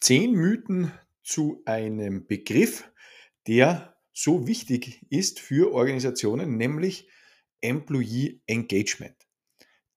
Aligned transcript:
zehn 0.00 0.32
Mythen 0.32 0.92
zu 1.22 1.62
einem 1.66 2.26
Begriff, 2.26 2.90
der 3.46 3.96
so 4.12 4.46
wichtig 4.46 5.06
ist 5.10 5.40
für 5.40 5.72
Organisationen, 5.72 6.56
nämlich 6.56 7.08
Employee 7.60 8.40
Engagement. 8.46 9.16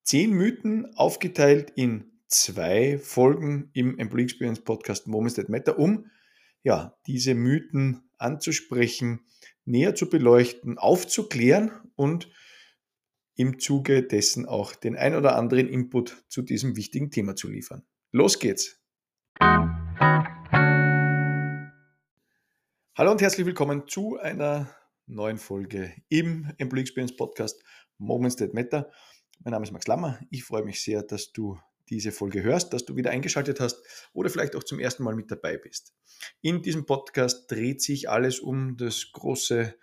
Zehn 0.04 0.31
Mythen 0.31 0.94
aufgeteilt 0.96 1.71
in 1.76 2.11
zwei 2.28 2.97
Folgen 2.97 3.70
im 3.74 3.97
Employee 3.97 4.25
Experience 4.25 4.61
Podcast 4.61 5.07
Moments 5.07 5.36
That 5.36 5.50
Matter, 5.50 5.79
um 5.79 6.10
ja, 6.64 6.97
diese 7.07 7.36
Mythen 7.36 8.10
anzusprechen, 8.18 9.25
näher 9.65 9.96
zu 9.96 10.10
beleuchten, 10.10 10.78
aufzuklären 10.78 11.71
und 11.96 12.32
im 13.36 13.60
Zuge 13.60 14.04
dessen 14.04 14.46
auch 14.46 14.75
den 14.75 14.96
ein 14.96 15.15
oder 15.15 15.36
anderen 15.36 15.68
Input 15.68 16.24
zu 16.28 16.42
diesem 16.42 16.75
wichtigen 16.75 17.11
Thema 17.11 17.36
zu 17.36 17.50
liefern. 17.50 17.83
Los 18.11 18.39
geht's! 18.39 18.79
Hallo 22.96 23.10
und 23.10 23.24
herzlich 23.24 23.47
willkommen 23.47 23.88
zu 23.88 24.20
einer 24.20 24.70
neuen 25.07 25.39
Folge 25.39 25.92
im 26.10 26.54
Employee 26.60 26.82
Experience 26.82 27.16
Podcast 27.16 27.60
Moments 27.97 28.36
That 28.36 28.54
Matter. 28.54 28.92
Mein 29.39 29.54
Name 29.54 29.64
ist 29.64 29.71
Max 29.71 29.88
Lammer. 29.88 30.19
Ich 30.29 30.43
freue 30.43 30.64
mich 30.64 30.83
sehr, 30.83 31.02
dass 31.02 31.32
du 31.32 31.57
diese 31.89 32.11
Folge 32.11 32.44
hörst, 32.44 32.72
dass 32.72 32.86
du 32.86 32.95
wieder 32.95 33.09
eingeschaltet 33.09 33.59
hast 33.59 33.81
oder 34.14 34.30
vielleicht 34.30 34.56
auch 34.56 34.64
zum 34.64 34.80
ersten 34.80 35.02
Mal 35.02 35.16
mit 35.16 35.31
dabei 35.31 35.58
bist. 35.58 35.95
In 36.42 36.61
diesem 36.61 36.86
Podcast 36.86 37.50
dreht 37.50 37.81
sich 37.81 38.11
alles 38.11 38.39
um 38.39 38.78
das 38.78 39.11
große, 39.11 39.73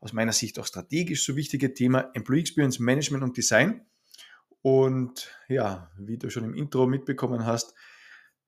aus 0.00 0.14
meiner 0.14 0.32
Sicht 0.32 0.58
auch 0.58 0.66
strategisch 0.66 1.26
so 1.26 1.36
wichtige 1.36 1.74
Thema 1.74 2.10
Employee 2.14 2.40
Experience 2.40 2.78
Management 2.78 3.24
und 3.24 3.36
Design. 3.36 3.84
Und 4.62 5.30
ja, 5.48 5.90
wie 5.98 6.16
du 6.16 6.30
schon 6.30 6.44
im 6.44 6.54
Intro 6.54 6.86
mitbekommen 6.86 7.44
hast, 7.44 7.74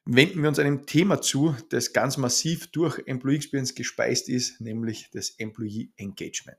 wenden 0.05 0.43
wir 0.43 0.49
uns 0.49 0.59
einem 0.59 0.87
Thema 0.87 1.21
zu, 1.21 1.55
das 1.71 1.93
ganz 1.93 2.17
massiv 2.17 2.71
durch 2.73 3.01
Employee 3.07 3.37
Experience 3.37 3.75
gespeist 3.75 4.29
ist, 4.29 4.61
nämlich 4.61 5.11
das 5.11 5.31
Employee 5.39 5.91
Engagement. 5.97 6.59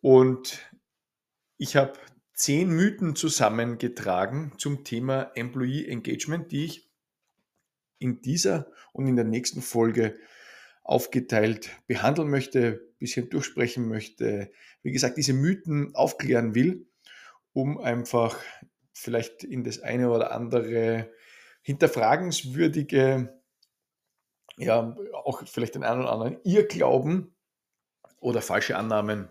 Und 0.00 0.60
ich 1.56 1.76
habe 1.76 1.98
zehn 2.32 2.70
Mythen 2.70 3.16
zusammengetragen 3.16 4.52
zum 4.58 4.84
Thema 4.84 5.30
Employee 5.34 5.86
Engagement, 5.86 6.50
die 6.52 6.64
ich 6.64 6.90
in 7.98 8.22
dieser 8.22 8.72
und 8.92 9.06
in 9.06 9.16
der 9.16 9.26
nächsten 9.26 9.60
Folge 9.60 10.16
aufgeteilt 10.82 11.70
behandeln 11.86 12.30
möchte, 12.30 12.80
ein 12.82 12.98
bisschen 12.98 13.28
durchsprechen 13.28 13.88
möchte, 13.88 14.50
wie 14.82 14.92
gesagt, 14.92 15.18
diese 15.18 15.34
Mythen 15.34 15.94
aufklären 15.94 16.54
will, 16.54 16.86
um 17.52 17.78
einfach 17.78 18.38
vielleicht 18.92 19.44
in 19.44 19.62
das 19.62 19.80
eine 19.80 20.10
oder 20.10 20.32
andere 20.32 21.10
hinterfragenswürdige, 21.70 23.40
ja, 24.56 24.96
auch 25.14 25.46
vielleicht 25.46 25.76
den 25.76 25.84
einen 25.84 26.00
oder 26.00 26.12
anderen 26.12 26.42
Irrglauben 26.42 27.32
oder 28.18 28.42
falsche 28.42 28.76
Annahmen, 28.76 29.30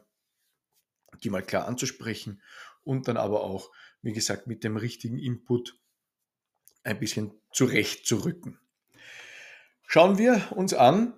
die 1.21 1.29
mal 1.29 1.43
klar 1.43 1.67
anzusprechen 1.67 2.41
und 2.83 3.09
dann 3.09 3.17
aber 3.17 3.43
auch, 3.43 3.71
wie 4.01 4.13
gesagt, 4.13 4.47
mit 4.47 4.63
dem 4.63 4.77
richtigen 4.77 5.19
Input 5.19 5.77
ein 6.83 6.97
bisschen 6.97 7.33
zurechtzurücken. 7.51 8.57
Schauen 9.85 10.17
wir 10.17 10.53
uns 10.55 10.73
an, 10.73 11.13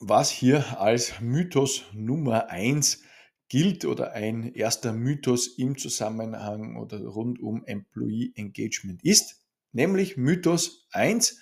was 0.00 0.30
hier 0.30 0.80
als 0.80 1.20
Mythos 1.20 1.82
Nummer 1.92 2.48
1 2.48 3.02
gilt 3.48 3.84
oder 3.84 4.12
ein 4.12 4.54
erster 4.54 4.94
Mythos 4.94 5.46
im 5.58 5.76
Zusammenhang 5.76 6.76
oder 6.76 7.04
rund 7.04 7.38
um 7.38 7.64
Employee 7.66 8.32
Engagement 8.34 9.04
ist. 9.04 9.45
Nämlich 9.72 10.16
Mythos 10.16 10.86
1, 10.90 11.40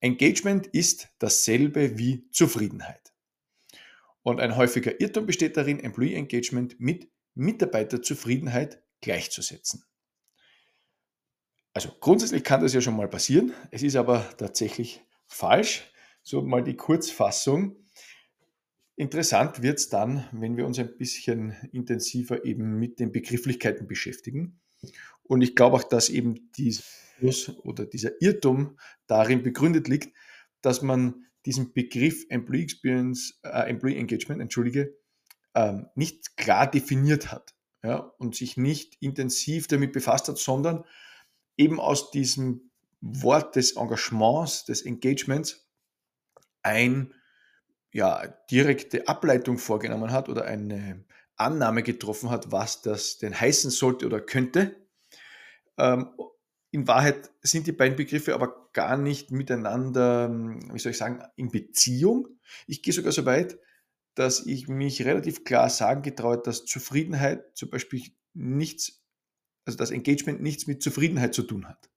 Engagement 0.00 0.66
ist 0.68 1.08
dasselbe 1.18 1.98
wie 1.98 2.30
Zufriedenheit. 2.30 3.12
Und 4.22 4.40
ein 4.40 4.56
häufiger 4.56 5.00
Irrtum 5.00 5.26
besteht 5.26 5.56
darin, 5.56 5.80
Employee 5.80 6.14
Engagement 6.14 6.80
mit 6.80 7.10
Mitarbeiterzufriedenheit 7.34 8.82
gleichzusetzen. 9.00 9.84
Also 11.72 11.90
grundsätzlich 12.00 12.44
kann 12.44 12.60
das 12.60 12.74
ja 12.74 12.80
schon 12.80 12.96
mal 12.96 13.08
passieren, 13.08 13.52
es 13.70 13.82
ist 13.82 13.96
aber 13.96 14.28
tatsächlich 14.36 15.02
falsch. 15.26 15.90
So 16.22 16.42
mal 16.42 16.62
die 16.62 16.76
Kurzfassung. 16.76 17.76
Interessant 18.96 19.62
wird 19.62 19.78
es 19.78 19.88
dann, 19.88 20.28
wenn 20.32 20.56
wir 20.56 20.66
uns 20.66 20.78
ein 20.78 20.96
bisschen 20.98 21.56
intensiver 21.72 22.44
eben 22.44 22.78
mit 22.78 23.00
den 23.00 23.12
Begrifflichkeiten 23.12 23.86
beschäftigen. 23.86 24.60
Und 25.22 25.40
ich 25.40 25.56
glaube 25.56 25.76
auch, 25.76 25.84
dass 25.84 26.10
eben 26.10 26.50
diese 26.52 26.82
oder 27.64 27.86
dieser 27.86 28.20
Irrtum 28.20 28.78
darin 29.06 29.42
begründet 29.42 29.88
liegt, 29.88 30.14
dass 30.62 30.82
man 30.82 31.26
diesen 31.46 31.72
Begriff 31.72 32.26
Employee 32.28 32.62
Experience, 32.62 33.40
äh, 33.42 33.68
Employee 33.68 33.98
Engagement, 33.98 34.40
entschuldige, 34.40 34.96
ähm, 35.54 35.88
nicht 35.94 36.36
klar 36.36 36.70
definiert 36.70 37.32
hat 37.32 37.54
ja, 37.82 37.96
und 38.18 38.36
sich 38.36 38.56
nicht 38.56 38.96
intensiv 39.00 39.66
damit 39.66 39.92
befasst 39.92 40.28
hat, 40.28 40.38
sondern 40.38 40.84
eben 41.56 41.80
aus 41.80 42.10
diesem 42.10 42.70
Wort 43.00 43.56
des 43.56 43.76
Engagements, 43.76 44.64
des 44.66 44.82
Engagements 44.82 45.66
ein 46.62 47.14
ja, 47.92 48.26
direkte 48.50 49.08
Ableitung 49.08 49.58
vorgenommen 49.58 50.12
hat 50.12 50.28
oder 50.28 50.44
eine 50.44 51.04
Annahme 51.36 51.82
getroffen 51.82 52.30
hat, 52.30 52.52
was 52.52 52.82
das 52.82 53.18
denn 53.18 53.38
heißen 53.38 53.70
sollte 53.70 54.06
oder 54.06 54.20
könnte. 54.20 54.76
Ähm, 55.78 56.10
in 56.70 56.86
Wahrheit 56.86 57.30
sind 57.42 57.66
die 57.66 57.72
beiden 57.72 57.96
Begriffe 57.96 58.34
aber 58.34 58.70
gar 58.72 58.96
nicht 58.96 59.32
miteinander, 59.32 60.30
wie 60.72 60.78
soll 60.78 60.92
ich 60.92 60.98
sagen, 60.98 61.22
in 61.36 61.50
Beziehung. 61.50 62.28
Ich 62.66 62.82
gehe 62.82 62.94
sogar 62.94 63.12
so 63.12 63.26
weit, 63.26 63.58
dass 64.14 64.46
ich 64.46 64.68
mich 64.68 65.04
relativ 65.04 65.44
klar 65.44 65.68
sagen 65.68 66.02
getraut, 66.02 66.46
dass 66.46 66.64
Zufriedenheit 66.64 67.56
zum 67.56 67.70
Beispiel 67.70 68.02
nichts, 68.34 69.02
also 69.64 69.76
das 69.78 69.90
Engagement 69.90 70.40
nichts 70.42 70.66
mit 70.66 70.82
Zufriedenheit 70.82 71.34
zu 71.34 71.42
tun 71.42 71.68
hat. 71.68 71.90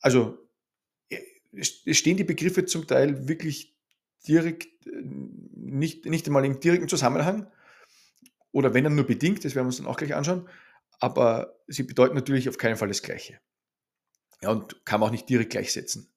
Also 0.00 0.38
es 1.56 1.96
stehen 1.96 2.16
die 2.16 2.24
Begriffe 2.24 2.66
zum 2.66 2.86
Teil 2.86 3.28
wirklich 3.28 3.74
direkt, 4.26 4.86
äh, 4.86 5.02
nicht, 5.02 6.04
nicht 6.06 6.26
einmal 6.26 6.44
im 6.44 6.60
direkten 6.60 6.88
Zusammenhang 6.88 7.50
oder 8.52 8.74
wenn 8.74 8.84
dann 8.84 8.94
nur 8.94 9.06
bedingt, 9.06 9.44
das 9.44 9.54
werden 9.54 9.66
wir 9.66 9.68
uns 9.68 9.78
dann 9.78 9.86
auch 9.86 9.96
gleich 9.96 10.14
anschauen, 10.14 10.48
aber 11.00 11.58
sie 11.66 11.82
bedeuten 11.82 12.14
natürlich 12.14 12.48
auf 12.48 12.58
keinen 12.58 12.76
Fall 12.76 12.88
das 12.88 13.02
Gleiche. 13.02 13.40
Ja, 14.44 14.50
und 14.50 14.84
kann 14.84 15.00
man 15.00 15.08
auch 15.08 15.12
nicht 15.12 15.28
direkt 15.30 15.52
gleichsetzen. 15.52 16.12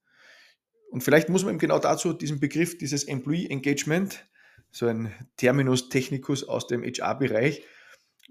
Und 0.90 1.02
vielleicht 1.02 1.30
muss 1.30 1.44
man 1.44 1.52
eben 1.52 1.60
genau 1.60 1.80
dazu 1.80 2.12
diesen 2.12 2.42
Begriff, 2.42 2.78
dieses 2.78 3.06
Employee 3.06 3.48
Engagement, 3.48 4.28
so 4.70 4.86
ein 4.86 5.14
Terminus 5.38 5.88
technicus 5.88 6.44
aus 6.44 6.68
dem 6.68 6.84
HR-Bereich, 6.84 7.64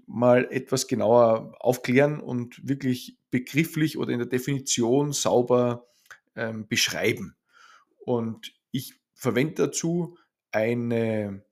mal 0.05 0.47
etwas 0.51 0.87
genauer 0.87 1.55
aufklären 1.59 2.19
und 2.19 2.67
wirklich 2.67 3.17
begrifflich 3.31 3.97
oder 3.97 4.11
in 4.11 4.19
der 4.19 4.27
Definition 4.27 5.13
sauber 5.13 5.87
ähm, 6.35 6.67
beschreiben. 6.67 7.35
Und 7.97 8.53
ich 8.69 8.93
verwende 9.15 9.55
dazu 9.55 10.15
eine 10.51 11.43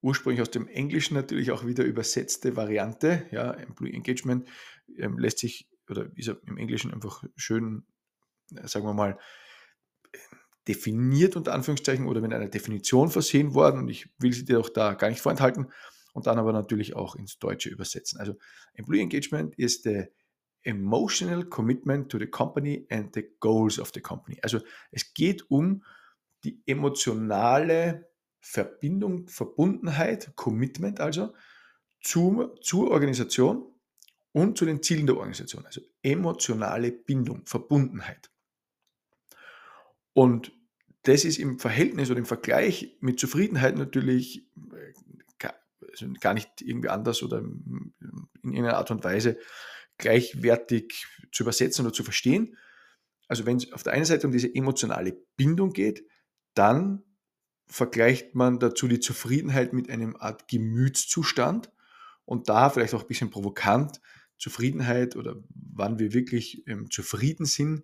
ursprünglich 0.00 0.42
aus 0.42 0.50
dem 0.50 0.68
Englischen 0.68 1.14
natürlich 1.14 1.50
auch 1.50 1.66
wieder 1.66 1.82
übersetzte 1.82 2.54
Variante. 2.54 3.26
Ja, 3.32 3.50
Employee 3.52 3.94
Engagement 3.94 4.48
ähm, 4.96 5.18
lässt 5.18 5.40
sich 5.40 5.68
oder 5.88 6.08
ist 6.16 6.28
im 6.46 6.56
Englischen 6.56 6.92
einfach 6.92 7.24
schön, 7.36 7.84
äh, 8.54 8.66
sagen 8.66 8.86
wir 8.86 8.94
mal, 8.94 9.18
definiert 10.66 11.36
unter 11.36 11.52
Anführungszeichen 11.52 12.06
oder 12.06 12.20
mit 12.20 12.32
einer 12.32 12.48
Definition 12.48 13.10
versehen 13.10 13.54
worden 13.54 13.80
und 13.80 13.88
ich 13.88 14.08
will 14.18 14.32
sie 14.32 14.44
dir 14.44 14.60
auch 14.60 14.70
da 14.70 14.94
gar 14.94 15.10
nicht 15.10 15.20
vorenthalten 15.20 15.70
und 16.14 16.26
dann 16.26 16.38
aber 16.38 16.52
natürlich 16.52 16.96
auch 16.96 17.16
ins 17.16 17.38
Deutsche 17.38 17.68
übersetzen. 17.68 18.18
Also 18.18 18.36
Employee 18.72 19.02
Engagement 19.02 19.54
ist 19.56 19.82
the 19.82 20.04
emotional 20.62 21.44
commitment 21.44 22.10
to 22.10 22.18
the 22.18 22.26
company 22.26 22.86
and 22.90 23.14
the 23.14 23.24
goals 23.40 23.78
of 23.78 23.90
the 23.92 24.00
company. 24.00 24.38
Also 24.42 24.60
es 24.90 25.12
geht 25.12 25.50
um 25.50 25.84
die 26.44 26.62
emotionale 26.66 28.08
Verbindung, 28.40 29.28
Verbundenheit, 29.28 30.32
Commitment 30.36 31.00
also 31.00 31.34
zu, 32.00 32.54
zur 32.60 32.90
Organisation 32.90 33.73
und 34.34 34.58
zu 34.58 34.64
den 34.64 34.82
Zielen 34.82 35.06
der 35.06 35.16
Organisation, 35.16 35.64
also 35.64 35.80
emotionale 36.02 36.90
Bindung, 36.90 37.46
Verbundenheit. 37.46 38.30
Und 40.12 40.52
das 41.02 41.24
ist 41.24 41.38
im 41.38 41.58
Verhältnis 41.58 42.10
oder 42.10 42.18
im 42.18 42.26
Vergleich 42.26 42.96
mit 43.00 43.20
Zufriedenheit 43.20 43.76
natürlich 43.76 44.48
äh, 44.72 44.92
also 45.90 46.12
gar 46.20 46.34
nicht 46.34 46.60
irgendwie 46.60 46.88
anders 46.88 47.22
oder 47.22 47.38
in 47.38 47.94
irgendeiner 48.42 48.78
Art 48.78 48.90
und 48.90 49.04
Weise 49.04 49.38
gleichwertig 49.96 51.06
zu 51.30 51.44
übersetzen 51.44 51.84
oder 51.84 51.94
zu 51.94 52.02
verstehen. 52.02 52.56
Also 53.28 53.46
wenn 53.46 53.58
es 53.58 53.72
auf 53.72 53.84
der 53.84 53.92
einen 53.92 54.04
Seite 54.04 54.26
um 54.26 54.32
diese 54.32 54.52
emotionale 54.52 55.16
Bindung 55.36 55.72
geht, 55.72 56.04
dann 56.54 57.04
vergleicht 57.68 58.34
man 58.34 58.58
dazu 58.58 58.88
die 58.88 58.98
Zufriedenheit 58.98 59.72
mit 59.72 59.88
einem 59.88 60.16
Art 60.16 60.48
Gemütszustand 60.48 61.70
und 62.24 62.48
da 62.48 62.70
vielleicht 62.70 62.94
auch 62.94 63.02
ein 63.02 63.08
bisschen 63.08 63.30
provokant 63.30 64.00
Zufriedenheit 64.44 65.16
oder 65.16 65.36
wann 65.48 65.98
wir 65.98 66.12
wirklich 66.12 66.68
ähm, 66.68 66.90
zufrieden 66.90 67.46
sind, 67.46 67.82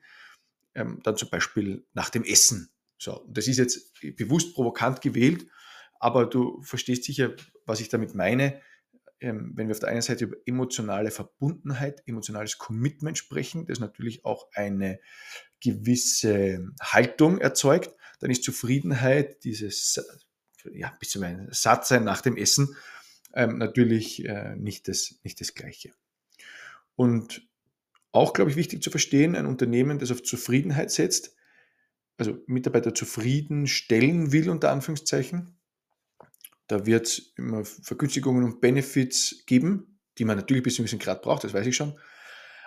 ähm, 0.75 1.01
dann 1.05 1.17
zum 1.17 1.31
Beispiel 1.31 1.87
nach 1.95 2.11
dem 2.11 2.23
Essen. 2.23 2.71
So, 2.99 3.25
das 3.31 3.49
ist 3.49 3.57
jetzt 3.57 3.95
bewusst 4.19 4.55
provokant 4.55 5.01
gewählt, 5.01 5.47
aber 6.01 6.27
du 6.27 6.61
verstehst 6.61 7.05
sicher, 7.05 7.35
was 7.65 7.81
ich 7.81 7.89
damit 7.89 8.15
meine. 8.15 8.61
Ähm, 9.21 9.53
wenn 9.55 9.69
wir 9.69 9.73
auf 9.73 9.81
der 9.81 9.89
einen 9.89 10.03
Seite 10.03 10.25
über 10.25 10.37
emotionale 10.45 11.11
Verbundenheit, 11.11 12.03
emotionales 12.05 12.59
Commitment 12.59 13.17
sprechen, 13.17 13.65
das 13.65 13.81
natürlich 13.81 14.27
auch 14.27 14.49
eine 14.53 15.01
gewisse 15.61 16.69
Haltung 16.83 17.39
erzeugt, 17.39 17.95
dann 18.19 18.31
ist 18.31 18.45
Zufriedenheit, 18.45 19.45
dieses 19.45 19.99
ja, 20.75 20.95
bis 21.01 21.09
zu 21.09 21.23
einem 21.23 21.51
Satz 21.53 21.89
sein 21.89 22.05
nach 22.05 22.21
dem 22.21 22.37
Essen, 22.37 22.77
ähm, 23.33 23.57
natürlich 23.57 24.27
äh, 24.27 24.57
nicht, 24.57 24.89
das, 24.89 25.19
nicht 25.25 25.41
das 25.41 25.55
Gleiche. 25.55 25.95
Und 27.01 27.49
auch, 28.13 28.35
glaube 28.35 28.51
ich, 28.51 28.59
wichtig 28.59 28.83
zu 28.83 28.91
verstehen, 28.91 29.35
ein 29.35 29.47
Unternehmen, 29.47 29.99
das 29.99 30.11
auf 30.11 30.23
Zufriedenheit 30.23 30.91
setzt, 30.91 31.35
also 32.19 32.37
Mitarbeiter 32.47 32.95
zufriedenstellen 32.95 34.33
will, 34.33 34.51
unter 34.51 34.71
Anführungszeichen, 34.71 35.59
da 36.67 36.85
wird 36.85 37.07
es 37.07 37.33
immer 37.39 37.65
Vergünstigungen 37.65 38.45
und 38.45 38.61
Benefits 38.61 39.45
geben, 39.47 39.99
die 40.19 40.27
man 40.27 40.37
natürlich 40.37 40.63
bis 40.63 40.75
zu 40.75 40.83
einem 40.83 40.89
gewissen 40.89 41.03
Grad 41.03 41.23
braucht, 41.23 41.43
das 41.43 41.55
weiß 41.55 41.67
ich 41.67 41.75
schon. 41.75 41.99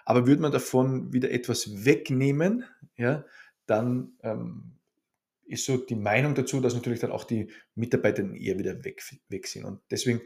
Aber 0.04 0.26
würde 0.26 0.42
man 0.42 0.52
davon 0.52 1.14
wieder 1.14 1.30
etwas 1.30 1.86
wegnehmen, 1.86 2.66
ja, 2.96 3.26
dann 3.68 4.14
ähm, 4.24 4.80
ist 5.46 5.66
so 5.66 5.78
die 5.78 5.94
Meinung 5.94 6.34
dazu, 6.34 6.60
dass 6.60 6.74
natürlich 6.74 7.02
dann 7.02 7.12
auch 7.12 7.26
die 7.26 7.52
Mitarbeiter 7.76 8.24
eher 8.34 8.58
wieder 8.58 8.84
weg, 8.84 9.04
weg 9.30 9.46
sind. 9.46 9.64
Und 9.64 9.80
deswegen 9.92 10.22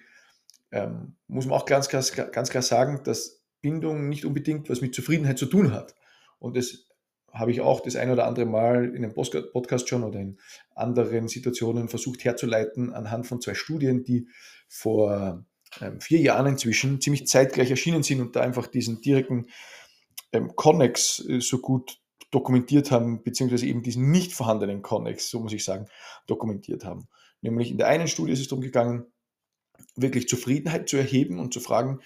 ähm, 0.71 1.18
muss 1.27 1.45
man 1.45 1.59
auch 1.59 1.65
ganz 1.65 1.89
klar, 1.89 2.04
ganz 2.30 2.50
klar 2.50 2.63
sagen, 2.63 3.01
dass 3.04 3.38
Bindung 3.67 4.07
nicht 4.07 4.23
unbedingt 4.23 4.69
was 4.69 4.79
mit 4.79 4.95
Zufriedenheit 4.95 5.37
zu 5.37 5.45
tun 5.45 5.73
hat. 5.73 5.93
Und 6.39 6.55
das 6.55 6.85
habe 7.33 7.51
ich 7.51 7.59
auch 7.59 7.81
das 7.81 7.97
ein 7.97 8.09
oder 8.09 8.25
andere 8.25 8.45
Mal 8.45 8.95
in 8.95 9.03
einem 9.03 9.13
Podcast 9.13 9.89
schon 9.89 10.05
oder 10.05 10.21
in 10.21 10.37
anderen 10.73 11.27
Situationen 11.27 11.89
versucht 11.89 12.23
herzuleiten 12.23 12.93
anhand 12.93 13.27
von 13.27 13.41
zwei 13.41 13.55
Studien, 13.55 14.05
die 14.05 14.29
vor 14.69 15.45
ähm, 15.81 15.99
vier 15.99 16.19
Jahren 16.19 16.47
inzwischen 16.47 17.01
ziemlich 17.01 17.27
zeitgleich 17.27 17.69
erschienen 17.69 18.03
sind 18.03 18.21
und 18.21 18.37
da 18.37 18.39
einfach 18.39 18.67
diesen 18.67 19.01
direkten 19.01 19.47
ähm, 20.31 20.55
Connex 20.55 21.25
äh, 21.27 21.41
so 21.41 21.59
gut 21.59 21.99
dokumentiert 22.31 22.89
haben, 22.91 23.21
beziehungsweise 23.21 23.65
eben 23.65 23.83
diesen 23.83 24.11
nicht 24.11 24.31
vorhandenen 24.31 24.81
Connex, 24.81 25.29
so 25.29 25.41
muss 25.41 25.51
ich 25.51 25.65
sagen, 25.65 25.87
dokumentiert 26.25 26.85
haben. 26.85 27.09
Nämlich 27.41 27.69
in 27.69 27.77
der 27.77 27.87
einen 27.87 28.07
Studie 28.07 28.31
ist 28.31 28.39
es 28.39 28.47
darum 28.47 28.63
gegangen, 28.63 29.07
wirklich 29.97 30.29
Zufriedenheit 30.29 30.87
zu 30.87 30.95
erheben 30.95 31.37
und 31.39 31.53
zu 31.53 31.59
fragen, 31.59 31.99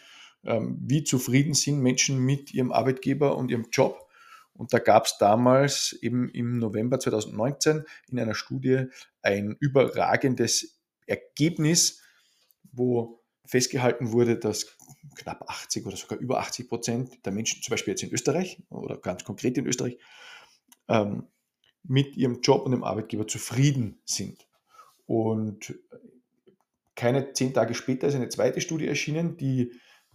wie 0.43 1.03
zufrieden 1.03 1.53
sind 1.53 1.81
Menschen 1.81 2.19
mit 2.19 2.53
ihrem 2.53 2.71
Arbeitgeber 2.71 3.38
und 3.38 3.51
ihrem 3.51 3.67
Job. 3.71 4.07
Und 4.53 4.73
da 4.73 4.79
gab 4.79 5.05
es 5.05 5.17
damals 5.17 5.93
eben 6.01 6.29
im 6.29 6.57
November 6.57 6.99
2019 6.99 7.85
in 8.09 8.19
einer 8.19 8.35
Studie 8.35 8.88
ein 9.21 9.55
überragendes 9.59 10.79
Ergebnis, 11.05 12.01
wo 12.71 13.21
festgehalten 13.45 14.11
wurde, 14.11 14.38
dass 14.38 14.77
knapp 15.15 15.49
80 15.49 15.85
oder 15.85 15.97
sogar 15.97 16.19
über 16.19 16.39
80 16.39 16.69
Prozent 16.69 17.25
der 17.25 17.33
Menschen, 17.33 17.61
zum 17.61 17.71
Beispiel 17.71 17.91
jetzt 17.91 18.03
in 18.03 18.11
Österreich 18.11 18.61
oder 18.69 18.97
ganz 18.97 19.23
konkret 19.23 19.57
in 19.57 19.67
Österreich, 19.67 19.97
ähm, 20.88 21.27
mit 21.83 22.15
ihrem 22.15 22.41
Job 22.41 22.65
und 22.65 22.71
dem 22.71 22.83
Arbeitgeber 22.83 23.27
zufrieden 23.27 23.99
sind. 24.05 24.47
Und 25.05 25.75
keine 26.95 27.33
zehn 27.33 27.53
Tage 27.53 27.73
später 27.73 28.07
ist 28.07 28.15
eine 28.15 28.29
zweite 28.29 28.61
Studie 28.61 28.88
erschienen, 28.88 29.38
die 29.38 29.71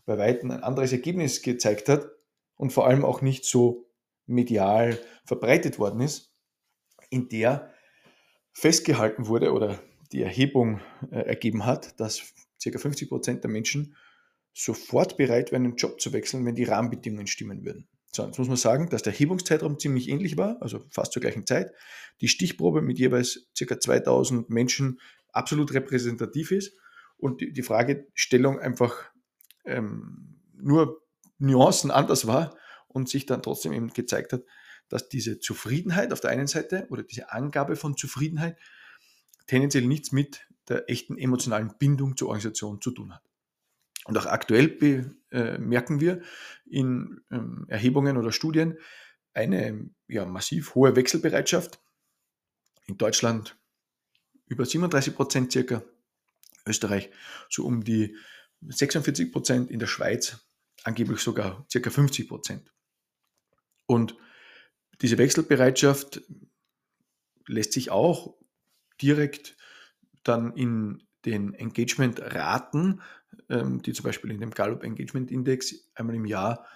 bei 0.06 0.16
weitem 0.16 0.50
ein 0.50 0.62
anderes 0.62 0.92
Ergebnis 0.92 1.42
gezeigt 1.42 1.88
hat 1.88 2.08
und 2.56 2.72
vor 2.72 2.86
allem 2.86 3.04
auch 3.04 3.20
nicht 3.20 3.44
so 3.44 3.90
medial 4.26 4.98
verbreitet 5.24 5.78
worden 5.78 6.00
ist, 6.00 6.32
in 7.10 7.28
der 7.28 7.72
festgehalten 8.52 9.26
wurde 9.26 9.52
oder 9.52 9.78
die 10.12 10.22
Erhebung 10.22 10.80
äh, 11.10 11.18
ergeben 11.20 11.66
hat, 11.66 12.00
dass 12.00 12.32
ca. 12.62 12.78
50 12.78 13.08
Prozent 13.08 13.44
der 13.44 13.50
Menschen 13.50 13.96
sofort 14.54 15.16
bereit 15.16 15.52
wären, 15.52 15.64
einen 15.64 15.76
Job 15.76 16.00
zu 16.00 16.12
wechseln, 16.12 16.46
wenn 16.46 16.54
die 16.54 16.64
Rahmenbedingungen 16.64 17.26
stimmen 17.26 17.64
würden. 17.64 17.88
So, 18.12 18.24
jetzt 18.24 18.38
muss 18.38 18.48
man 18.48 18.56
sagen, 18.56 18.88
dass 18.88 19.02
der 19.02 19.12
Erhebungszeitraum 19.12 19.78
ziemlich 19.78 20.08
ähnlich 20.08 20.38
war, 20.38 20.56
also 20.62 20.82
fast 20.90 21.12
zur 21.12 21.20
gleichen 21.20 21.46
Zeit. 21.46 21.72
Die 22.22 22.28
Stichprobe 22.28 22.80
mit 22.80 22.98
jeweils 22.98 23.50
ca. 23.58 23.78
2000 23.78 24.48
Menschen 24.48 25.00
absolut 25.32 25.74
repräsentativ 25.74 26.50
ist 26.50 26.72
und 27.18 27.42
die, 27.42 27.52
die 27.52 27.62
Fragestellung 27.62 28.58
einfach 28.58 29.10
ähm, 29.66 30.40
nur 30.54 31.02
Nuancen 31.38 31.90
anders 31.90 32.26
war 32.26 32.56
und 32.88 33.08
sich 33.08 33.26
dann 33.26 33.42
trotzdem 33.42 33.72
eben 33.72 33.92
gezeigt 33.92 34.32
hat, 34.32 34.42
dass 34.88 35.08
diese 35.08 35.38
Zufriedenheit 35.38 36.12
auf 36.12 36.20
der 36.20 36.30
einen 36.30 36.46
Seite 36.46 36.86
oder 36.90 37.02
diese 37.02 37.32
Angabe 37.32 37.76
von 37.76 37.96
Zufriedenheit 37.96 38.58
tendenziell 39.46 39.84
nichts 39.84 40.12
mit 40.12 40.46
der 40.68 40.88
echten 40.90 41.18
emotionalen 41.18 41.74
Bindung 41.78 42.16
zur 42.16 42.28
Organisation 42.28 42.80
zu 42.80 42.90
tun 42.90 43.14
hat. 43.14 43.22
Und 44.04 44.16
auch 44.18 44.26
aktuell 44.26 44.68
bemerken 44.68 45.98
äh, 45.98 46.00
wir 46.00 46.22
in 46.64 47.20
ähm, 47.30 47.66
Erhebungen 47.68 48.16
oder 48.16 48.32
Studien 48.32 48.78
eine 49.34 49.90
ja, 50.08 50.24
massiv 50.24 50.74
hohe 50.74 50.96
Wechselbereitschaft. 50.96 51.80
In 52.86 52.98
Deutschland 52.98 53.58
über 54.46 54.64
37 54.64 55.14
Prozent 55.14 55.52
circa, 55.52 55.82
Österreich 56.66 57.10
so 57.50 57.64
um 57.64 57.82
die 57.82 58.16
46 58.62 59.32
Prozent, 59.32 59.70
in 59.70 59.78
der 59.78 59.86
Schweiz 59.86 60.46
angeblich 60.84 61.20
sogar 61.20 61.66
circa 61.70 61.90
50 61.90 62.28
Prozent. 62.28 62.72
Und 63.86 64.16
diese 65.00 65.18
Wechselbereitschaft 65.18 66.22
lässt 67.46 67.72
sich 67.72 67.90
auch 67.90 68.34
direkt 69.00 69.56
dann 70.22 70.52
in 70.54 71.06
den 71.24 71.54
Engagement-Raten, 71.54 73.00
ähm, 73.48 73.82
die 73.82 73.92
zum 73.92 74.04
Beispiel 74.04 74.30
in 74.30 74.40
dem 74.40 74.50
Gallup 74.50 74.82
Engagement 74.82 75.30
Index 75.30 75.74
einmal 75.94 76.16
im 76.16 76.24
Jahr 76.24 76.66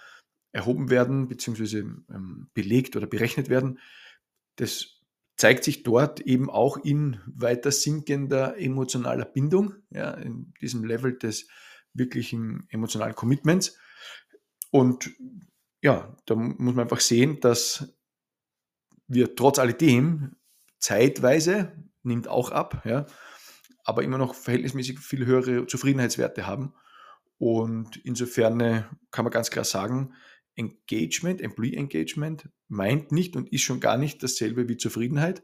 erhoben 0.51 0.89
werden, 0.89 1.27
beziehungsweise 1.27 1.79
ähm, 1.79 2.49
belegt 2.53 2.95
oder 2.95 3.07
berechnet 3.07 3.49
werden, 3.49 3.79
das 4.57 4.99
zeigt 5.37 5.63
sich 5.63 5.83
dort 5.83 6.19
eben 6.19 6.49
auch 6.49 6.77
in 6.77 7.19
weiter 7.25 7.71
sinkender 7.71 8.57
emotionaler 8.57 9.25
Bindung, 9.25 9.75
ja, 9.89 10.11
in 10.11 10.53
diesem 10.61 10.83
Level 10.83 11.17
des 11.17 11.47
wirklichen 11.93 12.67
emotionalen 12.69 13.15
Commitments. 13.15 13.77
Und 14.71 15.11
ja, 15.81 16.15
da 16.25 16.35
muss 16.35 16.75
man 16.75 16.79
einfach 16.79 16.99
sehen, 16.99 17.39
dass 17.39 17.93
wir 19.07 19.35
trotz 19.35 19.59
alledem 19.59 20.35
zeitweise, 20.79 21.73
nimmt 22.03 22.27
auch 22.27 22.51
ab, 22.51 22.83
ja, 22.85 23.05
aber 23.83 24.03
immer 24.03 24.17
noch 24.17 24.35
verhältnismäßig 24.35 24.99
viel 24.99 25.25
höhere 25.25 25.67
Zufriedenheitswerte 25.67 26.47
haben. 26.47 26.73
Und 27.37 27.97
insofern 27.97 28.59
äh, 28.59 28.83
kann 29.09 29.25
man 29.25 29.31
ganz 29.31 29.49
klar 29.49 29.65
sagen, 29.65 30.13
Engagement, 30.55 31.41
Employee 31.41 31.75
Engagement 31.75 32.49
meint 32.67 33.11
nicht 33.11 33.35
und 33.35 33.51
ist 33.51 33.61
schon 33.61 33.79
gar 33.79 33.97
nicht 33.97 34.21
dasselbe 34.21 34.69
wie 34.69 34.77
Zufriedenheit. 34.77 35.43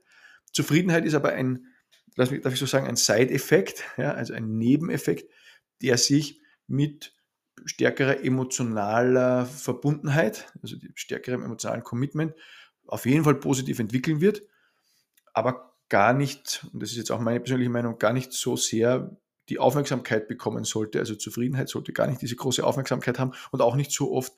Zufriedenheit 0.53 1.05
ist 1.05 1.13
aber 1.13 1.29
ein, 1.29 1.65
darf 2.15 2.31
ich 2.31 2.59
so 2.59 2.65
sagen, 2.65 2.87
ein 2.87 2.95
Side-Effekt, 2.95 3.83
ja, 3.97 4.13
also 4.13 4.33
ein 4.33 4.57
Nebeneffekt, 4.57 5.31
der 5.81 5.97
sich 5.97 6.41
mit 6.67 7.13
stärkerer 7.65 8.23
emotionaler 8.23 9.45
Verbundenheit, 9.45 10.51
also 10.61 10.77
stärkerem 10.95 11.43
emotionalen 11.43 11.83
Commitment, 11.83 12.33
auf 12.85 13.05
jeden 13.05 13.23
Fall 13.23 13.35
positiv 13.35 13.79
entwickeln 13.79 14.21
wird, 14.21 14.43
aber 15.33 15.75
gar 15.89 16.13
nicht, 16.13 16.65
und 16.73 16.81
das 16.81 16.91
ist 16.91 16.97
jetzt 16.97 17.11
auch 17.11 17.19
meine 17.19 17.39
persönliche 17.39 17.69
Meinung, 17.69 17.97
gar 17.97 18.13
nicht 18.13 18.33
so 18.33 18.55
sehr 18.55 19.17
die 19.49 19.59
Aufmerksamkeit 19.59 20.27
bekommen 20.27 20.65
sollte. 20.65 20.99
Also 20.99 21.15
Zufriedenheit 21.15 21.69
sollte 21.69 21.93
gar 21.93 22.07
nicht 22.07 22.21
diese 22.21 22.35
große 22.35 22.65
Aufmerksamkeit 22.65 23.19
haben 23.19 23.31
und 23.51 23.61
auch 23.61 23.75
nicht 23.75 23.91
so 23.91 24.11
oft 24.11 24.33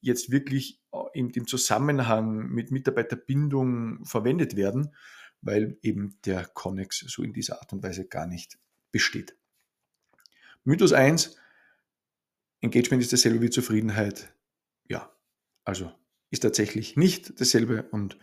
jetzt 0.00 0.30
wirklich 0.30 0.80
in 1.12 1.32
dem 1.32 1.46
Zusammenhang 1.46 2.48
mit 2.48 2.70
Mitarbeiterbindung 2.70 4.04
verwendet 4.04 4.56
werden, 4.56 4.94
weil 5.42 5.78
eben 5.82 6.16
der 6.24 6.46
Connex 6.46 7.04
so 7.06 7.22
in 7.22 7.32
dieser 7.32 7.60
Art 7.60 7.72
und 7.72 7.82
Weise 7.82 8.06
gar 8.06 8.26
nicht 8.26 8.58
besteht. 8.92 9.36
Mythos 10.66 10.92
1, 10.92 11.36
Engagement 12.60 13.00
ist 13.00 13.12
dasselbe 13.12 13.40
wie 13.40 13.50
Zufriedenheit. 13.50 14.34
Ja, 14.88 15.16
also 15.64 15.92
ist 16.30 16.40
tatsächlich 16.40 16.96
nicht 16.96 17.40
dasselbe 17.40 17.84
und 17.92 18.18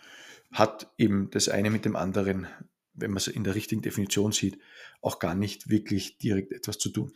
hat 0.51 0.91
eben 0.97 1.29
das 1.31 1.47
eine 1.47 1.69
mit 1.69 1.85
dem 1.85 1.95
anderen, 1.95 2.47
wenn 2.93 3.11
man 3.11 3.17
es 3.17 3.27
in 3.27 3.45
der 3.45 3.55
richtigen 3.55 3.81
Definition 3.81 4.33
sieht, 4.33 4.59
auch 5.01 5.19
gar 5.19 5.35
nicht 5.35 5.69
wirklich 5.69 6.17
direkt 6.17 6.51
etwas 6.51 6.77
zu 6.79 6.89
tun. 6.89 7.13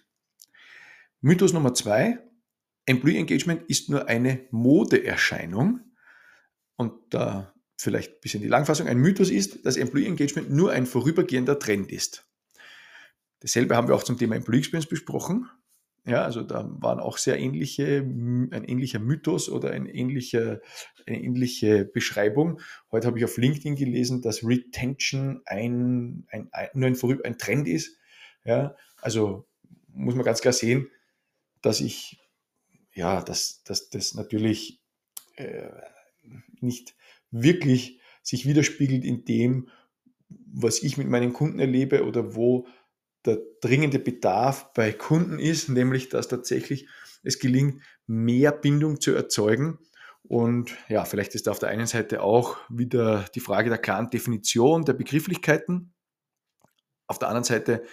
Mythos 1.19 1.51
Nummer 1.51 1.73
zwei, 1.73 2.19
Employee 2.85 3.17
Engagement 3.17 3.63
ist 3.69 3.89
nur 3.89 4.07
eine 4.07 4.47
Modeerscheinung. 4.51 5.81
Und 6.77 6.93
da 7.09 7.53
vielleicht 7.77 8.13
ein 8.13 8.21
bisschen 8.21 8.41
die 8.41 8.47
Langfassung. 8.47 8.87
Ein 8.87 8.99
Mythos 8.99 9.29
ist, 9.29 9.65
dass 9.65 9.75
Employee 9.75 10.07
Engagement 10.07 10.49
nur 10.51 10.71
ein 10.71 10.85
vorübergehender 10.85 11.59
Trend 11.59 11.91
ist. 11.91 12.25
Dasselbe 13.39 13.75
haben 13.75 13.87
wir 13.87 13.95
auch 13.95 14.03
zum 14.03 14.17
Thema 14.17 14.35
Employee 14.35 14.59
Experience 14.59 14.89
besprochen. 14.89 15.47
Ja, 16.05 16.23
also 16.23 16.41
da 16.41 16.65
waren 16.79 17.01
auch 17.01 17.17
sehr 17.17 17.37
ähnliche, 17.37 17.97
ein 17.97 18.63
ähnlicher 18.63 18.99
Mythos 18.99 19.49
oder 19.49 19.71
ein 19.71 19.85
ähnlicher, 19.85 20.61
eine 21.05 21.21
ähnliche 21.21 21.83
Beschreibung. 21.83 22.61
Heute 22.91 23.07
habe 23.07 23.19
ich 23.19 23.25
auf 23.25 23.35
LinkedIn 23.35 23.75
gelesen, 23.75 24.21
dass 24.21 24.41
Retention 24.41 25.41
ein, 25.45 26.25
ein, 26.29 26.47
ein, 26.53 26.69
nur 26.73 26.87
ein, 26.87 27.25
ein 27.25 27.37
Trend 27.37 27.67
ist. 27.67 27.97
Ja, 28.45 28.77
also 29.01 29.47
muss 29.89 30.15
man 30.15 30.23
ganz 30.23 30.39
klar 30.39 30.53
sehen, 30.53 30.89
dass 31.61 31.81
ich, 31.81 32.21
ja, 32.93 33.21
dass, 33.21 33.63
dass 33.63 33.89
das 33.89 34.13
natürlich 34.13 34.79
äh, 35.35 35.67
nicht 36.61 36.95
wirklich 37.31 37.99
sich 38.23 38.45
widerspiegelt 38.45 39.03
in 39.03 39.25
dem, 39.25 39.69
was 40.29 40.81
ich 40.83 40.97
mit 40.97 41.09
meinen 41.09 41.33
Kunden 41.33 41.59
erlebe 41.59 42.05
oder 42.05 42.33
wo 42.33 42.65
der 43.25 43.39
dringende 43.61 43.99
Bedarf 43.99 44.73
bei 44.73 44.91
Kunden 44.91 45.39
ist, 45.39 45.69
nämlich 45.69 46.09
dass 46.09 46.27
tatsächlich 46.27 46.87
es 47.23 47.39
gelingt, 47.39 47.81
mehr 48.05 48.51
Bindung 48.51 49.01
zu 49.01 49.13
erzeugen. 49.13 49.79
Und 50.23 50.75
ja, 50.89 51.05
vielleicht 51.05 51.35
ist 51.35 51.47
da 51.47 51.51
auf 51.51 51.59
der 51.59 51.69
einen 51.69 51.87
Seite 51.87 52.21
auch 52.21 52.57
wieder 52.69 53.25
die 53.35 53.39
Frage 53.39 53.69
der 53.69 53.79
klaren 53.79 54.09
Definition 54.09 54.83
der 54.83 54.93
Begrifflichkeiten. 54.93 55.93
Auf 57.07 57.19
der 57.19 57.29
anderen 57.29 57.45
Seite 57.45 57.83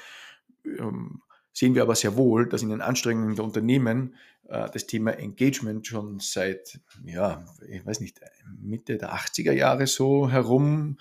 ähm, 0.65 1.23
sehen 1.55 1.75
wir 1.75 1.83
aber 1.83 1.95
sehr 1.95 2.17
wohl, 2.17 2.49
dass 2.49 2.63
in 2.63 2.69
den 2.69 2.83
Anstrengungen 2.83 3.37
der 3.37 3.45
Unternehmen 3.45 4.17
äh, 4.49 4.69
das 4.71 4.87
Thema 4.87 5.13
Engagement 5.13 5.87
schon 5.87 6.19
seit, 6.19 6.81
ja, 7.05 7.47
ich 7.69 7.87
weiß 7.87 8.01
nicht, 8.01 8.21
Mitte 8.61 8.99
der 8.99 9.15
80er 9.15 9.53
Jahre 9.53 9.87
so 9.87 10.29
herum 10.29 10.99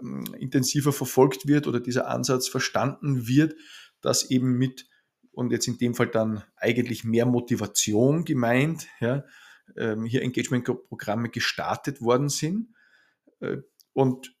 ähm, 0.00 0.24
intensiver 0.38 0.92
verfolgt 0.92 1.46
wird 1.48 1.66
oder 1.66 1.80
dieser 1.80 2.08
Ansatz 2.08 2.48
verstanden 2.48 3.26
wird, 3.26 3.56
dass 4.00 4.30
eben 4.30 4.56
mit, 4.56 4.88
und 5.32 5.50
jetzt 5.50 5.66
in 5.66 5.76
dem 5.76 5.94
Fall 5.94 6.06
dann 6.06 6.44
eigentlich 6.56 7.02
mehr 7.02 7.26
Motivation 7.26 8.24
gemeint, 8.24 8.86
ja, 9.00 9.24
ähm, 9.76 10.04
hier 10.04 10.22
Engagement-Programme 10.22 11.30
gestartet 11.30 12.00
worden 12.00 12.28
sind. 12.28 12.68
Äh, 13.40 13.58
und 13.92 14.36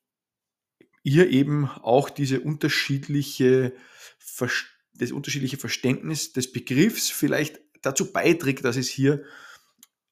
hier 1.02 1.28
eben 1.30 1.66
auch 1.68 2.08
diese 2.10 2.40
unterschiedliche 2.40 3.74
Verständnis 4.18 4.75
das 4.98 5.12
unterschiedliche 5.12 5.56
Verständnis 5.56 6.32
des 6.32 6.52
Begriffs 6.52 7.10
vielleicht 7.10 7.60
dazu 7.82 8.12
beiträgt, 8.12 8.64
dass 8.64 8.76
es 8.76 8.88
hier 8.88 9.24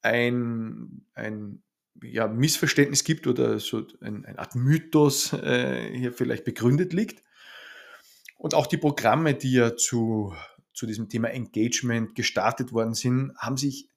ein, 0.03 1.07
ein 1.14 1.62
ja, 2.03 2.29
Missverständnis 2.29 3.05
gibt 3.05 3.26
oder 3.26 3.59
so 3.59 3.87
ein, 4.00 4.25
eine 4.25 4.38
Art 4.38 4.55
Mythos 4.55 5.33
äh, 5.33 5.97
hier 5.97 6.12
vielleicht 6.12 6.45
begründet 6.45 6.93
liegt. 6.93 7.23
Und 8.37 8.55
auch 8.55 8.67
die 8.67 8.76
Programme, 8.76 9.35
die 9.35 9.53
ja 9.53 9.76
zu, 9.76 10.35
zu 10.75 10.87
diesem 10.87 11.09
Thema 11.09 11.29
Engagement 11.29 12.14
gestartet 12.14 12.73
worden 12.73 12.95
sind, 12.95 13.33
haben 13.38 13.57
sich 13.57 13.88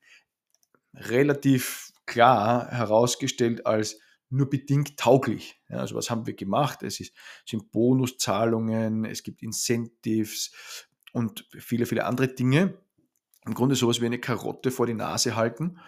relativ 0.94 1.92
klar 2.06 2.72
herausgestellt 2.72 3.66
als 3.66 4.00
nur 4.30 4.50
bedingt 4.50 4.98
tauglich. 4.98 5.62
Ja, 5.70 5.78
also 5.78 5.96
was 5.96 6.10
haben 6.10 6.26
wir 6.26 6.34
gemacht? 6.34 6.84
Es 6.84 7.00
ist, 7.00 7.14
sind 7.46 7.72
Bonuszahlungen, 7.72 9.06
es 9.06 9.24
gibt 9.24 9.42
Incentives 9.42 10.52
und 11.14 11.46
viele, 11.58 11.86
viele 11.86 12.06
andere 12.06 12.28
Dinge. 12.28 12.78
Im 13.46 13.54
Grunde 13.54 13.76
sowas 13.76 14.02
wie 14.02 14.06
eine 14.06 14.20
Karotte 14.20 14.72
vor 14.72 14.88
die 14.88 14.94
Nase 14.94 15.36
halten. 15.36 15.80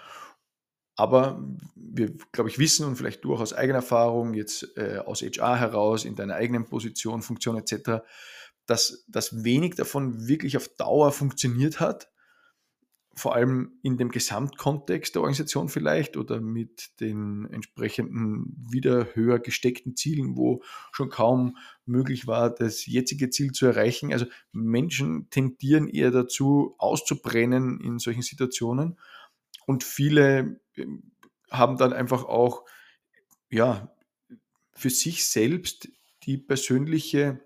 Aber 0.95 1.41
wir, 1.75 2.13
glaube 2.31 2.49
ich, 2.49 2.59
wissen 2.59 2.85
und 2.85 2.95
vielleicht 2.95 3.23
du 3.23 3.33
auch 3.33 3.39
aus 3.39 3.53
eigener 3.53 3.77
Erfahrung, 3.77 4.33
jetzt 4.33 4.77
äh, 4.77 4.97
aus 4.97 5.21
HR 5.21 5.57
heraus, 5.57 6.03
in 6.03 6.15
deiner 6.15 6.35
eigenen 6.35 6.65
Position, 6.65 7.21
Funktion 7.21 7.57
etc., 7.57 8.03
dass, 8.65 9.05
dass 9.07 9.43
wenig 9.43 9.75
davon 9.75 10.27
wirklich 10.27 10.55
auf 10.57 10.67
Dauer 10.67 11.11
funktioniert 11.11 11.79
hat 11.79 12.09
vor 13.15 13.35
allem 13.35 13.73
in 13.83 13.97
dem 13.97 14.09
Gesamtkontext 14.09 15.15
der 15.15 15.21
Organisation 15.21 15.67
vielleicht 15.67 16.15
oder 16.15 16.39
mit 16.39 16.99
den 17.01 17.47
entsprechenden 17.51 18.55
wieder 18.69 19.13
höher 19.13 19.39
gesteckten 19.39 19.95
Zielen, 19.95 20.37
wo 20.37 20.63
schon 20.91 21.09
kaum 21.09 21.57
möglich 21.85 22.27
war, 22.27 22.49
das 22.49 22.85
jetzige 22.85 23.29
Ziel 23.29 23.51
zu 23.51 23.65
erreichen. 23.65 24.13
Also 24.13 24.25
Menschen 24.51 25.29
tendieren 25.29 25.87
eher 25.89 26.11
dazu, 26.11 26.75
auszubrennen 26.77 27.81
in 27.81 27.99
solchen 27.99 28.21
Situationen 28.21 28.97
und 29.65 29.83
viele 29.83 30.61
ähm, 30.75 31.11
haben 31.51 31.77
dann 31.77 31.93
einfach 31.93 32.23
auch 32.23 32.63
ja, 33.49 33.93
für 34.73 34.89
sich 34.89 35.25
selbst 35.27 35.89
die 36.23 36.37
persönliche 36.37 37.41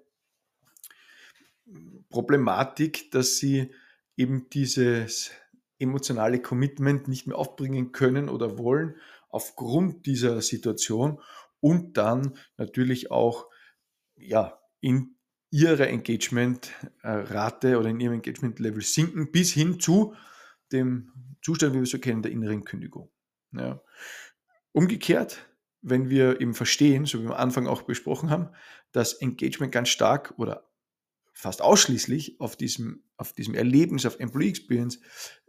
Problematik, 2.09 3.11
dass 3.11 3.37
sie 3.37 3.71
eben 4.17 4.49
dieses 4.49 5.31
emotionale 5.83 6.41
Commitment 6.41 7.07
nicht 7.07 7.27
mehr 7.27 7.37
aufbringen 7.37 7.91
können 7.91 8.29
oder 8.29 8.57
wollen 8.57 8.95
aufgrund 9.29 10.05
dieser 10.05 10.41
Situation 10.41 11.19
und 11.59 11.97
dann 11.97 12.37
natürlich 12.57 13.11
auch 13.11 13.47
ja, 14.15 14.59
in 14.79 15.15
ihrer 15.49 15.87
Engagement-Rate 15.87 17.77
oder 17.77 17.89
in 17.89 17.99
ihrem 17.99 18.13
Engagement-Level 18.13 18.81
sinken 18.81 19.31
bis 19.31 19.53
hin 19.53 19.79
zu 19.79 20.15
dem 20.71 21.35
Zustand, 21.41 21.73
wie 21.73 21.77
wir 21.77 21.83
es 21.83 21.91
so 21.91 21.99
kennen, 21.99 22.21
der 22.21 22.31
inneren 22.31 22.63
Kündigung. 22.63 23.11
Ja. 23.51 23.81
Umgekehrt, 24.71 25.47
wenn 25.81 26.09
wir 26.09 26.41
eben 26.41 26.53
verstehen, 26.53 27.05
so 27.05 27.19
wie 27.19 27.25
wir 27.25 27.35
am 27.35 27.41
Anfang 27.41 27.67
auch 27.67 27.83
besprochen 27.83 28.29
haben, 28.29 28.49
dass 28.91 29.13
Engagement 29.13 29.71
ganz 29.71 29.89
stark 29.89 30.33
oder 30.37 30.69
fast 31.33 31.61
ausschließlich 31.61 32.39
auf 32.39 32.55
diesem, 32.55 33.03
auf 33.17 33.33
diesem 33.33 33.55
Erlebnis, 33.55 34.05
auf 34.05 34.19
Employee 34.19 34.49
Experience 34.49 34.99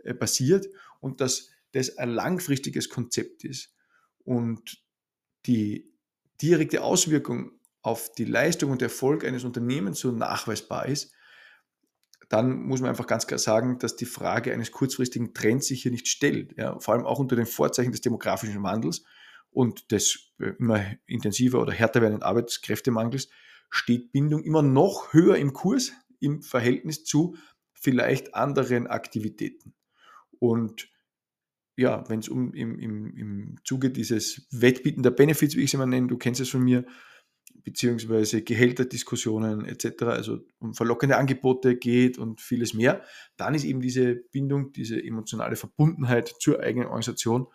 äh, 0.02 0.14
basiert 0.14 0.66
und 1.00 1.20
dass 1.20 1.50
das 1.72 1.98
ein 1.98 2.10
langfristiges 2.10 2.88
Konzept 2.88 3.44
ist 3.44 3.74
und 4.24 4.82
die 5.46 5.92
direkte 6.40 6.82
Auswirkung 6.82 7.52
auf 7.82 8.12
die 8.14 8.24
Leistung 8.24 8.70
und 8.70 8.80
Erfolg 8.80 9.24
eines 9.24 9.44
Unternehmens 9.44 10.00
so 10.00 10.10
nachweisbar 10.10 10.86
ist, 10.86 11.12
dann 12.30 12.62
muss 12.62 12.80
man 12.80 12.90
einfach 12.90 13.06
ganz 13.06 13.26
klar 13.26 13.38
sagen, 13.38 13.78
dass 13.78 13.96
die 13.96 14.06
Frage 14.06 14.52
eines 14.52 14.72
kurzfristigen 14.72 15.34
Trends 15.34 15.66
sich 15.66 15.82
hier 15.82 15.92
nicht 15.92 16.08
stellt. 16.08 16.56
Ja, 16.56 16.78
vor 16.80 16.94
allem 16.94 17.04
auch 17.04 17.18
unter 17.18 17.36
den 17.36 17.46
Vorzeichen 17.46 17.92
des 17.92 18.00
demografischen 18.00 18.62
Wandels 18.62 19.04
und 19.50 19.90
des 19.92 20.32
äh, 20.40 20.52
immer 20.58 20.84
intensiver 21.06 21.60
oder 21.60 21.72
härter 21.72 22.00
werdenden 22.00 22.22
Arbeitskräftemangels 22.22 23.28
steht 23.74 24.12
Bindung 24.12 24.44
immer 24.44 24.62
noch 24.62 25.12
höher 25.12 25.36
im 25.36 25.52
Kurs 25.52 25.92
im 26.20 26.42
Verhältnis 26.42 27.04
zu 27.04 27.36
vielleicht 27.72 28.34
anderen 28.34 28.86
Aktivitäten. 28.86 29.74
Und 30.38 30.88
ja, 31.76 32.08
wenn 32.08 32.20
es 32.20 32.28
um 32.28 32.54
im, 32.54 32.78
im, 32.78 33.16
im 33.16 33.56
Zuge 33.64 33.90
dieses 33.90 34.46
Wettbieten 34.50 35.02
der 35.02 35.10
Benefits, 35.10 35.56
wie 35.56 35.62
ich 35.62 35.70
es 35.70 35.74
immer 35.74 35.86
nenne, 35.86 36.06
du 36.06 36.16
kennst 36.16 36.40
es 36.40 36.50
von 36.50 36.62
mir, 36.62 36.86
beziehungsweise 37.64 38.42
Gehälterdiskussionen 38.42 39.64
etc., 39.64 40.04
also 40.04 40.38
um 40.60 40.74
verlockende 40.74 41.16
Angebote 41.16 41.76
geht 41.76 42.16
und 42.16 42.40
vieles 42.40 42.74
mehr, 42.74 43.02
dann 43.36 43.54
ist 43.54 43.64
eben 43.64 43.80
diese 43.80 44.14
Bindung, 44.14 44.72
diese 44.72 45.02
emotionale 45.02 45.56
Verbundenheit 45.56 46.28
zur 46.38 46.60
eigenen 46.60 46.86
Organisation 46.86 47.48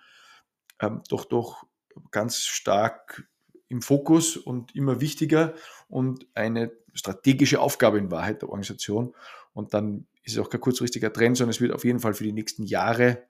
ähm, 0.81 1.01
doch 1.07 1.25
doch 1.25 1.63
ganz 2.11 2.43
stark 2.43 3.29
im 3.69 3.81
Fokus 3.81 4.35
und 4.35 4.75
immer 4.75 4.99
wichtiger 4.99 5.53
und 5.87 6.27
eine 6.33 6.71
strategische 6.93 7.59
Aufgabe 7.59 7.99
in 7.99 8.11
Wahrheit 8.11 8.41
der 8.41 8.49
Organisation. 8.49 9.15
Und 9.53 9.73
dann 9.73 10.07
ist 10.23 10.33
es 10.33 10.39
auch 10.39 10.49
kein 10.49 10.61
kurzfristiger 10.61 11.13
Trend, 11.13 11.37
sondern 11.37 11.51
es 11.51 11.61
wird 11.61 11.73
auf 11.73 11.85
jeden 11.85 11.99
Fall 11.99 12.13
für 12.13 12.23
die 12.23 12.33
nächsten 12.33 12.63
Jahre 12.63 13.23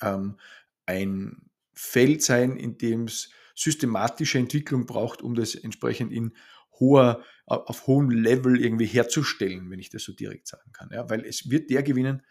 ähm, 0.00 0.38
ein 0.86 1.50
Feld 1.74 2.22
sein, 2.22 2.56
in 2.56 2.78
dem 2.78 3.04
es 3.04 3.30
systematische 3.54 4.38
Entwicklung 4.38 4.86
braucht, 4.86 5.20
um 5.20 5.34
das 5.34 5.54
entsprechend 5.54 6.12
in 6.12 6.34
hoher, 6.78 7.24
auf 7.46 7.86
hohem 7.86 8.10
Level 8.10 8.60
irgendwie 8.60 8.86
herzustellen, 8.86 9.70
wenn 9.70 9.80
ich 9.80 9.90
das 9.90 10.04
so 10.04 10.12
direkt 10.12 10.46
sagen 10.46 10.72
kann. 10.72 10.90
Ja, 10.92 11.10
weil 11.10 11.24
es 11.24 11.50
wird 11.50 11.70
der 11.70 11.82
gewinnen, 11.82 12.22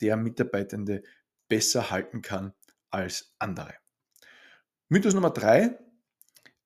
der 0.00 0.16
Mitarbeitende 0.16 1.02
besser 1.48 1.90
halten 1.90 2.20
kann 2.20 2.52
als 2.90 3.34
andere. 3.38 3.74
Mythos 4.88 5.14
Nummer 5.14 5.30
drei, 5.30 5.78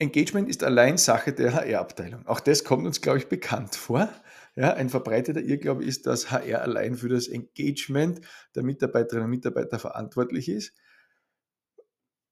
Engagement 0.00 0.49
ist 0.49 0.62
allein 0.62 0.97
Sache 0.97 1.33
der 1.33 1.55
HR-Abteilung. 1.55 2.26
Auch 2.26 2.40
das 2.40 2.62
kommt 2.62 2.87
uns, 2.87 3.00
glaube 3.00 3.19
ich, 3.19 3.26
bekannt 3.26 3.75
vor. 3.75 4.09
Ja, 4.55 4.75
ein 4.75 4.90
verbreiteter 4.90 5.40
Irrglaube 5.40 5.85
ist, 5.85 6.07
dass 6.07 6.31
HR 6.31 6.62
allein 6.62 6.97
für 6.97 7.09
das 7.09 7.28
Engagement 7.28 8.21
der 8.55 8.62
Mitarbeiterinnen 8.62 9.25
und 9.25 9.31
Mitarbeiter 9.31 9.78
verantwortlich 9.78 10.49
ist. 10.49 10.73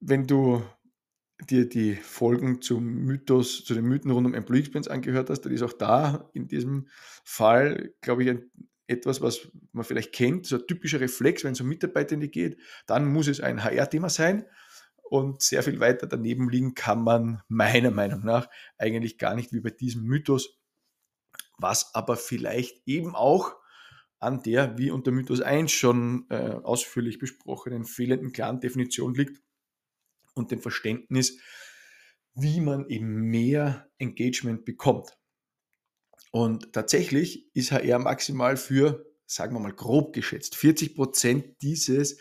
Wenn 0.00 0.26
du 0.26 0.62
dir 1.50 1.68
die 1.68 1.94
Folgen 1.94 2.62
zum 2.62 2.84
Mythos, 2.84 3.64
zu 3.64 3.74
den 3.74 3.84
Mythen 3.84 4.10
rund 4.10 4.26
um 4.26 4.34
Employee 4.34 4.60
Experience 4.60 4.88
angehört 4.88 5.30
hast, 5.30 5.42
dann 5.42 5.52
ist 5.52 5.62
auch 5.62 5.72
da 5.72 6.30
in 6.34 6.48
diesem 6.48 6.88
Fall, 7.24 7.94
glaube 8.00 8.22
ich, 8.22 8.30
ein, 8.30 8.50
etwas, 8.86 9.20
was 9.20 9.48
man 9.72 9.84
vielleicht 9.84 10.12
kennt, 10.12 10.46
so 10.46 10.56
ein 10.56 10.66
typischer 10.66 11.00
Reflex, 11.00 11.42
wenn 11.42 11.52
es 11.52 11.60
um 11.60 11.68
Mitarbeitende 11.68 12.28
geht, 12.28 12.58
dann 12.86 13.06
muss 13.06 13.26
es 13.26 13.40
ein 13.40 13.62
HR-Thema 13.62 14.08
sein 14.08 14.44
und 15.08 15.42
sehr 15.42 15.62
viel 15.62 15.80
weiter 15.80 16.06
daneben 16.06 16.48
liegen 16.48 16.74
kann 16.74 17.02
man 17.02 17.42
meiner 17.48 17.90
Meinung 17.90 18.24
nach 18.24 18.48
eigentlich 18.78 19.18
gar 19.18 19.34
nicht 19.34 19.52
wie 19.52 19.60
bei 19.60 19.70
diesem 19.70 20.02
Mythos, 20.04 20.58
was 21.58 21.94
aber 21.94 22.16
vielleicht 22.16 22.82
eben 22.86 23.14
auch 23.14 23.56
an 24.18 24.42
der, 24.42 24.78
wie 24.78 24.90
unter 24.90 25.10
Mythos 25.10 25.40
1 25.40 25.70
schon 25.70 26.26
äh, 26.30 26.58
ausführlich 26.62 27.18
besprochenen, 27.18 27.84
fehlenden 27.84 28.32
klaren 28.32 28.60
Definition 28.60 29.14
liegt 29.14 29.42
und 30.34 30.50
dem 30.50 30.60
Verständnis, 30.60 31.38
wie 32.34 32.60
man 32.60 32.88
eben 32.88 33.30
mehr 33.30 33.88
Engagement 33.98 34.64
bekommt. 34.64 35.16
Und 36.30 36.72
tatsächlich 36.72 37.54
ist 37.54 37.72
HR 37.72 37.98
maximal 37.98 38.56
für, 38.56 39.06
sagen 39.26 39.54
wir 39.54 39.60
mal 39.60 39.72
grob 39.72 40.12
geschätzt, 40.12 40.54
40 40.54 40.94
Prozent 40.94 41.62
dieses, 41.62 42.18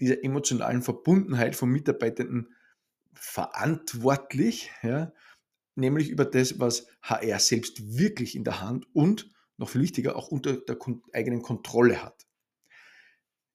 dieser 0.00 0.24
emotionalen 0.24 0.82
Verbundenheit 0.82 1.54
von 1.54 1.70
Mitarbeitenden 1.70 2.54
verantwortlich, 3.12 4.70
ja, 4.82 5.12
nämlich 5.74 6.08
über 6.08 6.24
das, 6.24 6.58
was 6.58 6.86
HR 7.02 7.38
selbst 7.38 7.98
wirklich 7.98 8.34
in 8.34 8.44
der 8.44 8.60
Hand 8.60 8.86
und 8.94 9.30
noch 9.56 9.68
viel 9.68 9.82
wichtiger 9.82 10.16
auch 10.16 10.28
unter 10.28 10.56
der 10.56 10.78
eigenen 11.12 11.42
Kontrolle 11.42 12.02
hat. 12.02 12.26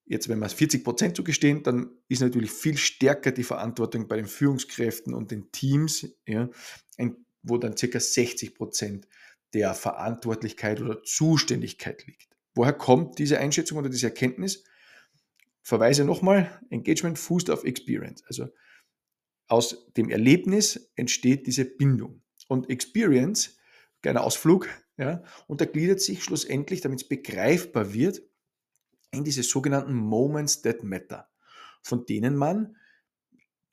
Jetzt, 0.08 0.30
wenn 0.30 0.38
wir 0.38 0.46
es 0.46 0.54
40 0.54 0.84
Prozent 0.84 1.16
zugestehen, 1.16 1.64
dann 1.64 1.98
ist 2.08 2.22
natürlich 2.22 2.52
viel 2.52 2.78
stärker 2.78 3.32
die 3.32 3.44
Verantwortung 3.44 4.08
bei 4.08 4.18
den 4.18 4.28
Führungskräften 4.28 5.16
und 5.16 5.32
den 5.32 5.52
Teams, 5.52 6.08
ja, 6.28 6.50
wo 7.42 7.58
dann 7.58 7.76
circa 7.76 8.00
60 8.00 8.54
Prozent 8.54 9.08
der 9.54 9.74
Verantwortlichkeit 9.74 10.80
oder 10.80 11.02
Zuständigkeit 11.02 12.06
liegt. 12.06 12.38
Woher 12.54 12.74
kommt 12.74 13.18
diese 13.18 13.40
Einschätzung 13.40 13.80
oder 13.80 13.90
diese 13.90 14.08
Erkenntnis? 14.08 14.64
Verweise 15.66 16.06
nochmal, 16.06 16.62
Engagement 16.70 17.18
fußt 17.18 17.50
auf 17.50 17.64
Experience. 17.64 18.24
Also 18.28 18.50
aus 19.48 19.92
dem 19.94 20.12
Erlebnis 20.12 20.92
entsteht 20.96 21.48
diese 21.48 21.66
Bindung. 21.66 22.22
Und 22.48 22.70
Experience, 22.70 23.58
kleiner 24.04 24.24
Ausflug, 24.24 24.70
ja, 24.98 25.24
untergliedert 25.48 26.02
sich 26.02 26.24
schlussendlich, 26.24 26.82
damit 26.82 27.02
es 27.02 27.08
begreifbar 27.08 27.96
wird, 27.96 28.22
in 29.10 29.24
diese 29.24 29.42
sogenannten 29.42 29.96
Moments 29.96 30.62
that 30.62 30.84
matter, 30.84 31.28
von 31.82 32.06
denen 32.06 32.36
man, 32.36 32.76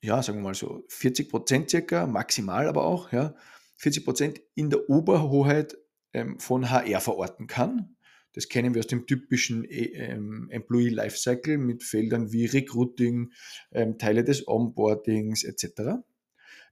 ja, 0.01 0.23
sagen 0.23 0.39
wir 0.39 0.45
mal 0.45 0.55
so 0.55 0.83
40 0.89 1.29
Prozent 1.29 1.69
circa, 1.69 2.07
maximal 2.07 2.67
aber 2.67 2.85
auch, 2.85 3.11
ja, 3.11 3.35
40 3.75 4.03
Prozent 4.03 4.41
in 4.55 4.71
der 4.71 4.89
Oberhoheit 4.89 5.77
ähm, 6.13 6.39
von 6.39 6.71
HR 6.71 7.01
verorten 7.01 7.45
kann. 7.45 7.97
Das 8.33 8.49
kennen 8.49 8.73
wir 8.73 8.79
aus 8.79 8.87
dem 8.87 9.05
typischen 9.05 9.63
äh, 9.63 9.85
ähm, 9.93 10.47
Employee 10.49 10.89
Lifecycle 10.89 11.57
mit 11.57 11.83
Feldern 11.83 12.31
wie 12.31 12.45
Recruiting, 12.45 13.31
ähm, 13.71 13.97
Teile 13.97 14.23
des 14.23 14.47
Onboardings 14.47 15.43
etc. 15.43 16.03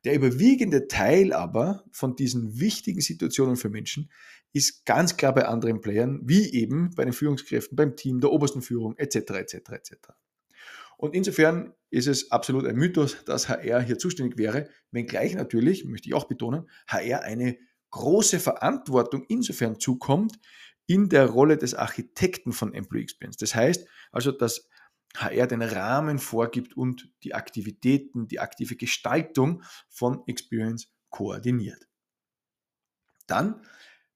Der 0.04 0.16
überwiegende 0.16 0.88
Teil 0.88 1.32
aber 1.32 1.86
von 1.92 2.16
diesen 2.16 2.60
wichtigen 2.60 3.02
Situationen 3.02 3.56
für 3.56 3.70
Menschen 3.70 4.10
ist 4.54 4.86
ganz 4.86 5.16
klar 5.16 5.34
bei 5.34 5.46
anderen 5.46 5.82
Playern, 5.82 6.22
wie 6.24 6.52
eben 6.54 6.94
bei 6.96 7.06
den 7.06 7.14
Führungskräften, 7.14 7.76
beim 7.76 7.96
Team, 7.96 8.20
der 8.20 8.32
obersten 8.32 8.62
Führung 8.62 8.98
etc. 8.98 9.16
etc. 9.16 9.54
etc. 9.72 9.94
Und 10.98 11.16
insofern 11.16 11.74
ist 11.90 12.08
es 12.08 12.32
absolut 12.32 12.66
ein 12.66 12.76
Mythos, 12.76 13.24
dass 13.26 13.50
HR 13.50 13.82
hier 13.82 13.98
zuständig 13.98 14.38
wäre, 14.38 14.70
wenngleich 14.92 15.36
natürlich, 15.36 15.86
möchte 15.86 16.10
ich 16.10 16.14
auch 16.14 16.26
betonen, 16.26 16.70
HR 16.88 17.22
eine 17.22 17.58
große 17.92 18.40
Verantwortung 18.40 19.26
insofern 19.28 19.80
zukommt 19.80 20.40
in 20.92 21.08
der 21.08 21.28
Rolle 21.28 21.58
des 21.58 21.74
Architekten 21.74 22.52
von 22.52 22.74
Employee 22.74 23.04
Experience. 23.04 23.38
Das 23.38 23.56
heißt 23.56 23.88
also, 24.12 24.34
dass 24.34 24.68
HR 25.16 25.48
den 25.48 25.62
Rahmen 25.62 26.20
vorgibt 26.20 26.76
und 26.76 27.14
die 27.24 27.34
Aktivitäten, 27.34 28.28
die 28.28 28.40
aktive 28.40 28.76
Gestaltung 28.76 29.64
von 29.88 30.24
Experience 30.28 30.94
koordiniert. 31.10 31.88
Dann 33.26 33.66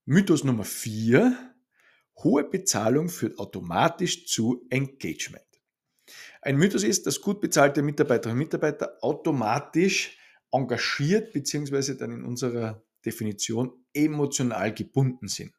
Mythos 0.04 0.44
Nummer 0.44 0.66
4. 0.66 1.56
Hohe 2.24 2.44
Bezahlung 2.44 3.08
führt 3.08 3.40
automatisch 3.40 4.26
zu 4.28 4.66
Engagement. 4.70 5.46
Ein 6.42 6.58
Mythos 6.58 6.84
ist, 6.84 7.08
dass 7.08 7.22
gut 7.22 7.40
bezahlte 7.40 7.84
Mitarbeiterinnen 7.84 8.38
und 8.38 8.46
Mitarbeiter 8.46 8.98
automatisch 9.02 10.18
engagiert 10.52 11.32
bzw. 11.32 11.96
dann 11.96 12.12
in 12.12 12.26
unserer 12.26 12.84
Definition 13.06 13.86
emotional 13.94 14.74
gebunden 14.74 15.30
sind. 15.30 15.54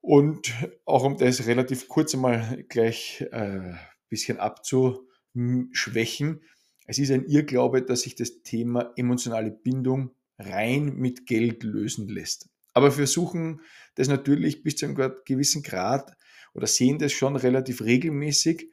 Und 0.00 0.54
auch 0.86 1.04
um 1.04 1.18
das 1.18 1.46
relativ 1.46 1.88
kurz 1.88 2.14
einmal 2.14 2.64
gleich 2.68 3.26
ein 3.32 3.74
äh, 3.74 3.76
bisschen 4.08 4.38
abzuschwächen, 4.38 6.40
es 6.86 6.98
ist 6.98 7.12
ein 7.12 7.26
Irrglaube, 7.26 7.82
dass 7.82 8.00
sich 8.00 8.16
das 8.16 8.42
Thema 8.42 8.92
emotionale 8.96 9.52
Bindung 9.52 10.10
rein 10.38 10.96
mit 10.96 11.24
Geld 11.24 11.62
lösen 11.62 12.08
lässt. 12.08 12.48
Aber 12.72 12.86
wir 12.86 12.92
versuchen 12.92 13.60
das 13.94 14.08
natürlich 14.08 14.64
bis 14.64 14.74
zu 14.74 14.86
einem 14.86 14.96
gewissen 15.24 15.62
Grad 15.62 16.16
oder 16.52 16.66
sehen 16.66 16.98
das 16.98 17.12
schon 17.12 17.36
relativ 17.36 17.82
regelmäßig 17.82 18.72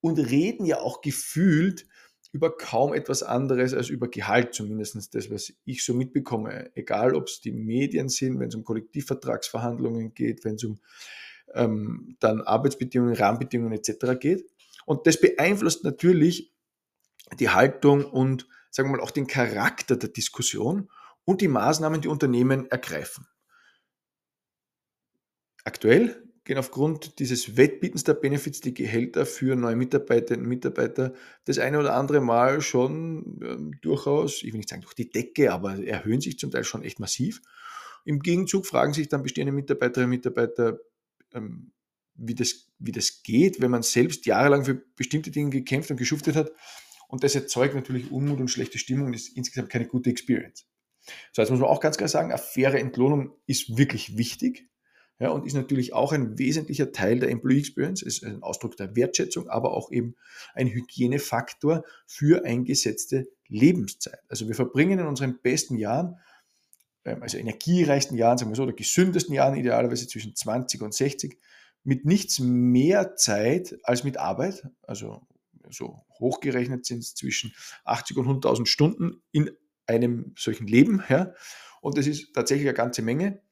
und 0.00 0.18
reden 0.18 0.66
ja 0.66 0.80
auch 0.80 1.00
gefühlt 1.00 1.86
über 2.34 2.56
kaum 2.56 2.92
etwas 2.94 3.22
anderes 3.22 3.74
als 3.74 3.90
über 3.90 4.08
Gehalt, 4.08 4.54
zumindest 4.54 5.14
das, 5.14 5.30
was 5.30 5.52
ich 5.64 5.84
so 5.84 5.94
mitbekomme. 5.94 6.72
Egal, 6.74 7.14
ob 7.14 7.28
es 7.28 7.40
die 7.40 7.52
Medien 7.52 8.08
sind, 8.08 8.40
wenn 8.40 8.48
es 8.48 8.56
um 8.56 8.64
Kollektivvertragsverhandlungen 8.64 10.14
geht, 10.14 10.44
wenn 10.44 10.56
es 10.56 10.64
um 10.64 10.80
ähm, 11.54 12.16
dann 12.18 12.40
Arbeitsbedingungen, 12.40 13.14
Rahmenbedingungen 13.14 13.78
etc. 13.78 14.18
geht. 14.18 14.50
Und 14.84 15.06
das 15.06 15.20
beeinflusst 15.20 15.84
natürlich 15.84 16.52
die 17.38 17.50
Haltung 17.50 18.04
und, 18.04 18.48
sagen 18.72 18.88
wir 18.88 18.96
mal, 18.96 19.02
auch 19.04 19.12
den 19.12 19.28
Charakter 19.28 19.94
der 19.94 20.08
Diskussion 20.08 20.90
und 21.24 21.40
die 21.40 21.46
Maßnahmen, 21.46 22.00
die 22.00 22.08
Unternehmen 22.08 22.68
ergreifen. 22.68 23.28
Aktuell 25.62 26.20
gehen 26.44 26.58
aufgrund 26.58 27.18
dieses 27.18 27.56
Wettbietens 27.56 28.04
der 28.04 28.14
Benefits 28.14 28.60
die 28.60 28.74
Gehälter 28.74 29.24
für 29.24 29.56
neue 29.56 29.76
Mitarbeiterinnen 29.76 30.44
und 30.44 30.50
Mitarbeiter 30.50 31.14
das 31.46 31.58
eine 31.58 31.78
oder 31.78 31.94
andere 31.94 32.20
Mal 32.20 32.60
schon 32.60 33.40
ähm, 33.42 33.72
durchaus, 33.80 34.42
ich 34.42 34.52
will 34.52 34.58
nicht 34.58 34.68
sagen 34.68 34.82
durch 34.82 34.94
die 34.94 35.08
Decke, 35.08 35.52
aber 35.52 35.82
erhöhen 35.82 36.20
sich 36.20 36.38
zum 36.38 36.50
Teil 36.50 36.64
schon 36.64 36.82
echt 36.82 37.00
massiv. 37.00 37.40
Im 38.04 38.20
Gegenzug 38.20 38.66
fragen 38.66 38.92
sich 38.92 39.08
dann 39.08 39.22
bestehende 39.22 39.52
Mitarbeiterinnen 39.52 40.10
und 40.10 40.16
Mitarbeiter, 40.16 40.80
ähm, 41.32 41.72
wie, 42.14 42.34
das, 42.34 42.68
wie 42.78 42.92
das 42.92 43.22
geht, 43.22 43.62
wenn 43.62 43.70
man 43.70 43.82
selbst 43.82 44.26
jahrelang 44.26 44.66
für 44.66 44.74
bestimmte 44.74 45.30
Dinge 45.30 45.50
gekämpft 45.50 45.90
und 45.90 45.96
geschuftet 45.96 46.36
hat. 46.36 46.52
Und 47.08 47.24
das 47.24 47.34
erzeugt 47.34 47.74
natürlich 47.74 48.10
Unmut 48.12 48.40
und 48.40 48.48
schlechte 48.48 48.78
Stimmung 48.78 49.06
und 49.06 49.14
ist 49.14 49.34
insgesamt 49.34 49.70
keine 49.70 49.86
gute 49.86 50.10
Experience. 50.10 50.66
So, 51.32 51.40
jetzt 51.40 51.50
muss 51.50 51.60
man 51.60 51.68
auch 51.68 51.80
ganz 51.80 51.96
klar 51.96 52.08
sagen, 52.08 52.30
eine 52.30 52.38
faire 52.38 52.78
Entlohnung 52.78 53.32
ist 53.46 53.76
wirklich 53.78 54.18
wichtig 54.18 54.68
ja, 55.20 55.30
und 55.30 55.46
ist 55.46 55.54
natürlich 55.54 55.92
auch 55.92 56.12
ein 56.12 56.38
wesentlicher 56.38 56.90
Teil 56.90 57.20
der 57.20 57.30
Employee 57.30 57.60
Experience, 57.60 58.02
ist 58.02 58.24
ein 58.24 58.42
Ausdruck 58.42 58.76
der 58.76 58.96
Wertschätzung, 58.96 59.48
aber 59.48 59.72
auch 59.72 59.92
eben 59.92 60.16
ein 60.54 60.66
Hygienefaktor 60.66 61.84
für 62.06 62.44
eingesetzte 62.44 63.28
Lebenszeit. 63.46 64.18
Also 64.28 64.48
wir 64.48 64.56
verbringen 64.56 64.98
in 64.98 65.06
unseren 65.06 65.38
besten 65.40 65.76
Jahren, 65.76 66.18
ähm, 67.04 67.22
also 67.22 67.38
energiereichsten 67.38 68.16
Jahren, 68.16 68.38
sagen 68.38 68.50
wir 68.50 68.56
so, 68.56 68.64
oder 68.64 68.72
gesündesten 68.72 69.34
Jahren 69.34 69.56
idealerweise 69.56 70.08
zwischen 70.08 70.34
20 70.34 70.82
und 70.82 70.92
60, 70.92 71.38
mit 71.84 72.04
nichts 72.04 72.40
mehr 72.40 73.14
Zeit 73.14 73.78
als 73.84 74.02
mit 74.02 74.16
Arbeit. 74.16 74.66
Also 74.82 75.24
so 75.70 76.04
hochgerechnet 76.18 76.86
sind 76.86 76.98
es 76.98 77.14
zwischen 77.14 77.54
80 77.84 78.16
und 78.16 78.42
100.000 78.42 78.66
Stunden 78.66 79.22
in 79.30 79.50
einem 79.86 80.32
solchen 80.36 80.66
Leben. 80.66 81.04
Ja. 81.08 81.34
Und 81.82 81.98
das 81.98 82.06
ist 82.06 82.32
tatsächlich 82.34 82.66
eine 82.66 82.76
ganze 82.76 83.02
Menge 83.02 83.43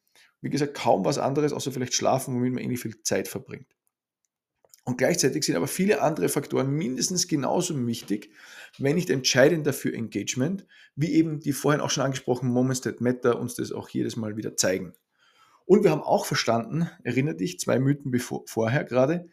wie 0.43 0.51
gesagt, 0.51 0.75
kaum 0.75 1.05
was 1.05 1.19
anderes, 1.19 1.53
außer 1.53 1.73
vielleicht 1.73 1.95
schlafen, 1.95 2.35
womit 2.35 2.53
man 2.53 2.63
irgendwie 2.63 2.77
viel 2.77 3.03
Zeit 3.03 3.29
verbringt. 3.29 3.69
Und 4.85 4.99
gleichzeitig 4.99 5.45
sind 5.45 5.55
aber 5.55 5.69
viele 5.69 6.03
andere 6.03 6.29
Faktoren 6.29 6.73
mindestens 6.73 7.29
genauso 7.29 7.87
wichtig, 7.87 8.31
wenn 8.79 8.97
nicht 8.97 9.11
entscheidender 9.11 9.73
für 9.73 9.95
Engagement, 9.95 10.67
wie 10.97 11.13
eben 11.13 11.39
die 11.39 11.53
vorhin 11.53 11.81
auch 11.81 11.91
schon 11.91 12.03
angesprochenen 12.05 12.53
Moments 12.53 12.81
that 12.81 13.01
Matter 13.01 13.39
uns 13.39 13.55
das 13.55 13.71
auch 13.71 13.89
jedes 13.89 14.17
Mal 14.17 14.37
wieder 14.37 14.57
zeigen. 14.57 14.93
Und 15.67 15.85
wir 15.85 15.93
haben 15.93 16.03
auch 16.03 16.27
verstanden, 16.27 16.91
erinnere 17.05 17.37
dich, 17.37 17.61
zwei 17.61 17.79
Mythen 17.79 18.11
bevor, 18.11 18.43
vorher 18.47 18.83
gerade, 18.83 19.29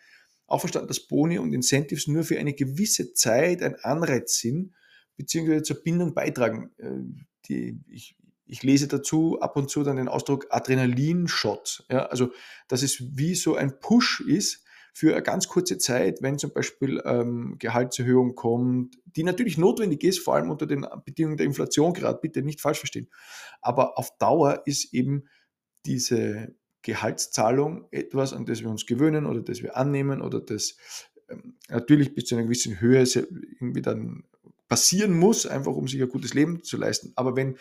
auch 0.45 0.59
verstanden, 0.59 0.87
dass 0.87 0.99
Boni 0.99 1.39
und 1.39 1.53
Incentives 1.53 2.07
nur 2.07 2.23
für 2.23 2.37
eine 2.37 2.53
gewisse 2.53 3.13
Zeit 3.13 3.63
ein 3.63 3.75
Anreiz 3.75 4.37
sind, 4.37 4.73
beziehungsweise 5.17 5.63
zur 5.63 5.83
Bindung 5.83 6.13
beitragen. 6.13 6.71
Äh, 6.77 7.25
die, 7.47 7.79
ich 7.87 8.15
ich 8.49 8.63
lese 8.63 8.87
dazu 8.87 9.39
ab 9.39 9.55
und 9.55 9.69
zu 9.69 9.83
dann 9.83 9.97
den 9.97 10.07
Ausdruck 10.07 10.47
Adrenalinshot. 10.49 11.85
Ja, 11.89 12.07
also, 12.07 12.31
dass 12.67 12.81
es 12.81 13.17
wie 13.17 13.35
so 13.35 13.55
ein 13.55 13.79
Push 13.79 14.21
ist 14.21 14.63
für 14.91 15.13
eine 15.13 15.21
ganz 15.21 15.47
kurze 15.47 15.77
Zeit, 15.77 16.21
wenn 16.21 16.39
zum 16.39 16.51
Beispiel 16.51 17.01
ähm, 17.05 17.55
Gehaltserhöhung 17.59 18.35
kommt, 18.35 18.97
die 19.05 19.23
natürlich 19.23 19.57
notwendig 19.57 20.03
ist, 20.03 20.19
vor 20.19 20.35
allem 20.35 20.49
unter 20.49 20.65
den 20.65 20.85
Bedingungen 21.05 21.37
der 21.37 21.45
Inflation 21.45 21.93
gerade, 21.93 22.19
bitte 22.19 22.41
nicht 22.41 22.59
falsch 22.59 22.79
verstehen. 22.79 23.07
Aber 23.61 23.97
auf 23.97 24.17
Dauer 24.17 24.63
ist 24.65 24.93
eben 24.93 25.25
diese 25.85 26.55
Gehaltszahlung 26.81 27.87
etwas, 27.91 28.33
an 28.33 28.45
das 28.45 28.61
wir 28.61 28.69
uns 28.69 28.85
gewöhnen 28.87 29.25
oder 29.25 29.41
das 29.41 29.61
wir 29.61 29.77
annehmen 29.77 30.21
oder 30.21 30.41
das 30.41 30.77
ähm, 31.29 31.55
natürlich 31.69 32.15
bis 32.15 32.25
zu 32.25 32.35
einer 32.35 32.45
gewissen 32.45 32.81
Höhe 32.81 33.03
irgendwie 33.03 33.81
dann 33.81 34.23
passieren 34.67 35.17
muss, 35.17 35.45
einfach 35.45 35.73
um 35.73 35.87
sich 35.87 36.01
ein 36.01 36.09
gutes 36.09 36.33
Leben 36.33 36.63
zu 36.63 36.77
leisten. 36.77 37.11
Aber 37.15 37.35
wenn 37.35 37.57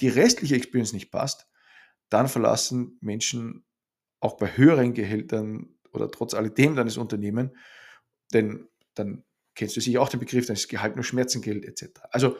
die 0.00 0.08
restliche 0.08 0.56
Experience 0.56 0.92
nicht 0.92 1.10
passt, 1.10 1.46
dann 2.08 2.28
verlassen 2.28 2.98
Menschen 3.00 3.64
auch 4.20 4.36
bei 4.36 4.56
höheren 4.56 4.94
Gehältern 4.94 5.76
oder 5.92 6.10
trotz 6.10 6.34
alledem 6.34 6.76
dann 6.76 6.86
das 6.86 6.96
Unternehmen, 6.96 7.56
denn 8.32 8.68
dann 8.94 9.24
kennst 9.54 9.76
du 9.76 9.80
sicher 9.80 10.00
auch 10.00 10.08
den 10.08 10.20
Begriff, 10.20 10.46
dann 10.46 10.56
ist 10.56 10.68
Gehalt 10.68 10.96
nur 10.96 11.04
Schmerzengeld 11.04 11.64
etc. 11.64 12.00
Also 12.10 12.36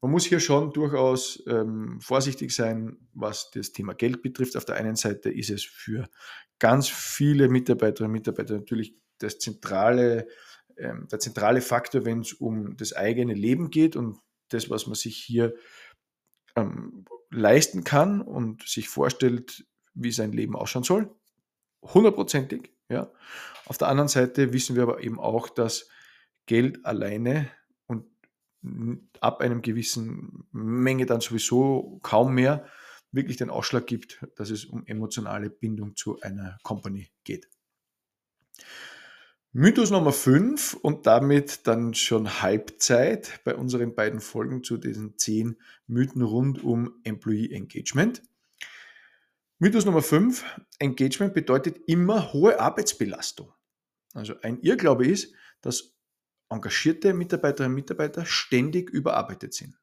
man 0.00 0.12
muss 0.12 0.24
hier 0.24 0.40
schon 0.40 0.72
durchaus 0.72 1.42
ähm, 1.46 2.00
vorsichtig 2.00 2.54
sein, 2.54 2.96
was 3.12 3.50
das 3.50 3.72
Thema 3.72 3.94
Geld 3.94 4.22
betrifft. 4.22 4.56
Auf 4.56 4.64
der 4.64 4.76
einen 4.76 4.96
Seite 4.96 5.30
ist 5.30 5.50
es 5.50 5.62
für 5.62 6.08
ganz 6.58 6.88
viele 6.88 7.48
Mitarbeiterinnen 7.48 8.10
und 8.10 8.18
Mitarbeiter 8.18 8.54
natürlich 8.54 8.96
das 9.18 9.38
zentrale, 9.38 10.26
ähm, 10.78 11.06
der 11.10 11.18
zentrale 11.18 11.60
Faktor, 11.60 12.04
wenn 12.06 12.20
es 12.20 12.32
um 12.32 12.76
das 12.76 12.94
eigene 12.94 13.34
Leben 13.34 13.70
geht 13.70 13.94
und 13.94 14.18
das, 14.48 14.70
was 14.70 14.86
man 14.86 14.94
sich 14.94 15.16
hier 15.16 15.54
ähm, 16.60 17.04
leisten 17.30 17.84
kann 17.84 18.20
und 18.20 18.68
sich 18.68 18.88
vorstellt, 18.88 19.64
wie 19.94 20.12
sein 20.12 20.32
Leben 20.32 20.56
ausschauen 20.56 20.84
soll. 20.84 21.14
Hundertprozentig. 21.82 22.72
Ja. 22.88 23.10
Auf 23.66 23.78
der 23.78 23.88
anderen 23.88 24.08
Seite 24.08 24.52
wissen 24.52 24.76
wir 24.76 24.82
aber 24.82 25.02
eben 25.02 25.18
auch, 25.20 25.48
dass 25.48 25.88
Geld 26.46 26.84
alleine 26.84 27.48
und 27.86 28.06
ab 29.20 29.40
einem 29.40 29.62
gewissen 29.62 30.48
Menge 30.52 31.06
dann 31.06 31.20
sowieso 31.20 32.00
kaum 32.02 32.34
mehr 32.34 32.66
wirklich 33.12 33.36
den 33.36 33.50
Ausschlag 33.50 33.86
gibt, 33.86 34.24
dass 34.36 34.50
es 34.50 34.64
um 34.64 34.86
emotionale 34.86 35.50
Bindung 35.50 35.96
zu 35.96 36.20
einer 36.20 36.58
Company 36.62 37.10
geht. 37.24 37.48
Mythos 39.52 39.90
Nummer 39.90 40.12
5 40.12 40.74
und 40.74 41.08
damit 41.08 41.66
dann 41.66 41.92
schon 41.94 42.40
Halbzeit 42.40 43.40
bei 43.42 43.56
unseren 43.56 43.96
beiden 43.96 44.20
Folgen 44.20 44.62
zu 44.62 44.76
diesen 44.76 45.18
10 45.18 45.56
Mythen 45.88 46.22
rund 46.22 46.62
um 46.62 47.00
Employee 47.02 47.50
Engagement. 47.52 48.22
Mythos 49.58 49.84
Nummer 49.84 50.02
5, 50.02 50.44
Engagement 50.78 51.34
bedeutet 51.34 51.80
immer 51.88 52.32
hohe 52.32 52.60
Arbeitsbelastung. 52.60 53.52
Also 54.14 54.34
ein 54.40 54.60
Irrglaube 54.60 55.08
ist, 55.08 55.34
dass 55.62 55.96
engagierte 56.48 57.12
Mitarbeiterinnen 57.12 57.72
und 57.72 57.80
Mitarbeiter 57.82 58.24
ständig 58.26 58.88
überarbeitet 58.90 59.52
sind. 59.52 59.76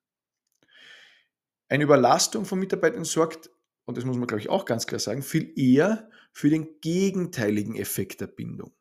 Eine 1.67 1.83
Überlastung 1.83 2.45
von 2.45 2.57
Mitarbeitern 2.57 3.03
sorgt, 3.03 3.49
und 3.83 3.97
das 3.97 4.05
muss 4.05 4.15
man 4.15 4.27
glaube 4.27 4.39
ich 4.39 4.47
auch 4.47 4.63
ganz 4.63 4.87
klar 4.87 4.99
sagen, 4.99 5.23
viel 5.23 5.51
eher 5.59 6.09
für 6.31 6.49
den 6.49 6.79
gegenteiligen 6.79 7.75
Effekt 7.75 8.21
der 8.21 8.27
Bindung. 8.27 8.76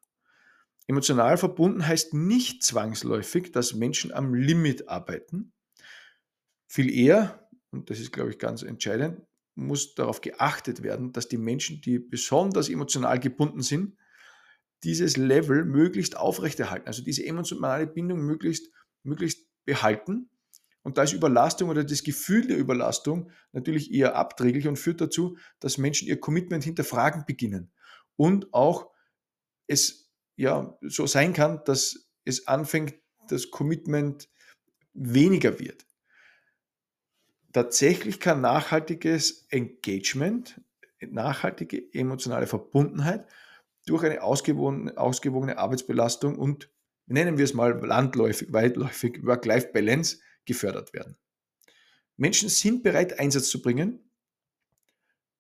Emotional 0.86 1.36
verbunden 1.36 1.86
heißt 1.86 2.14
nicht 2.14 2.62
zwangsläufig, 2.62 3.50
dass 3.52 3.74
Menschen 3.74 4.12
am 4.12 4.34
Limit 4.34 4.88
arbeiten. 4.88 5.52
Viel 6.68 6.90
eher, 6.90 7.48
und 7.70 7.90
das 7.90 7.98
ist, 7.98 8.12
glaube 8.12 8.30
ich, 8.30 8.38
ganz 8.38 8.62
entscheidend, 8.62 9.20
muss 9.56 9.94
darauf 9.94 10.20
geachtet 10.20 10.82
werden, 10.82 11.12
dass 11.12 11.28
die 11.28 11.38
Menschen, 11.38 11.80
die 11.80 11.98
besonders 11.98 12.68
emotional 12.68 13.18
gebunden 13.18 13.62
sind, 13.62 13.96
dieses 14.84 15.16
Level 15.16 15.64
möglichst 15.64 16.16
aufrechterhalten, 16.16 16.86
also 16.86 17.02
diese 17.02 17.24
emotionale 17.24 17.86
Bindung 17.86 18.20
möglichst, 18.20 18.70
möglichst 19.02 19.46
behalten. 19.64 20.30
Und 20.82 20.98
da 20.98 21.02
ist 21.02 21.14
Überlastung 21.14 21.70
oder 21.70 21.82
das 21.82 22.04
Gefühl 22.04 22.46
der 22.46 22.58
Überlastung 22.58 23.30
natürlich 23.52 23.92
eher 23.92 24.14
abträglich 24.14 24.68
und 24.68 24.76
führt 24.76 25.00
dazu, 25.00 25.36
dass 25.58 25.78
Menschen 25.78 26.06
ihr 26.06 26.20
Commitment 26.20 26.62
hinterfragen 26.62 27.24
beginnen. 27.26 27.72
Und 28.14 28.54
auch 28.54 28.92
es 29.66 30.05
ja 30.36 30.78
so 30.82 31.06
sein 31.06 31.32
kann, 31.32 31.62
dass 31.64 32.08
es 32.24 32.46
anfängt, 32.46 32.94
das 33.28 33.50
Commitment 33.50 34.28
weniger 34.94 35.58
wird. 35.58 35.86
Tatsächlich 37.52 38.20
kann 38.20 38.40
nachhaltiges 38.40 39.46
Engagement, 39.50 40.60
nachhaltige 41.00 41.92
emotionale 41.94 42.46
Verbundenheit 42.46 43.26
durch 43.86 44.04
eine 44.04 44.22
ausgewogene, 44.22 44.96
ausgewogene 44.98 45.58
Arbeitsbelastung 45.58 46.38
und 46.38 46.70
nennen 47.06 47.38
wir 47.38 47.44
es 47.44 47.54
mal 47.54 47.72
landläufig, 47.84 48.52
weitläufig 48.52 49.24
Work-Life-Balance 49.24 50.18
gefördert 50.44 50.92
werden. 50.92 51.16
Menschen 52.16 52.48
sind 52.48 52.82
bereit, 52.82 53.18
Einsatz 53.18 53.48
zu 53.48 53.62
bringen, 53.62 54.10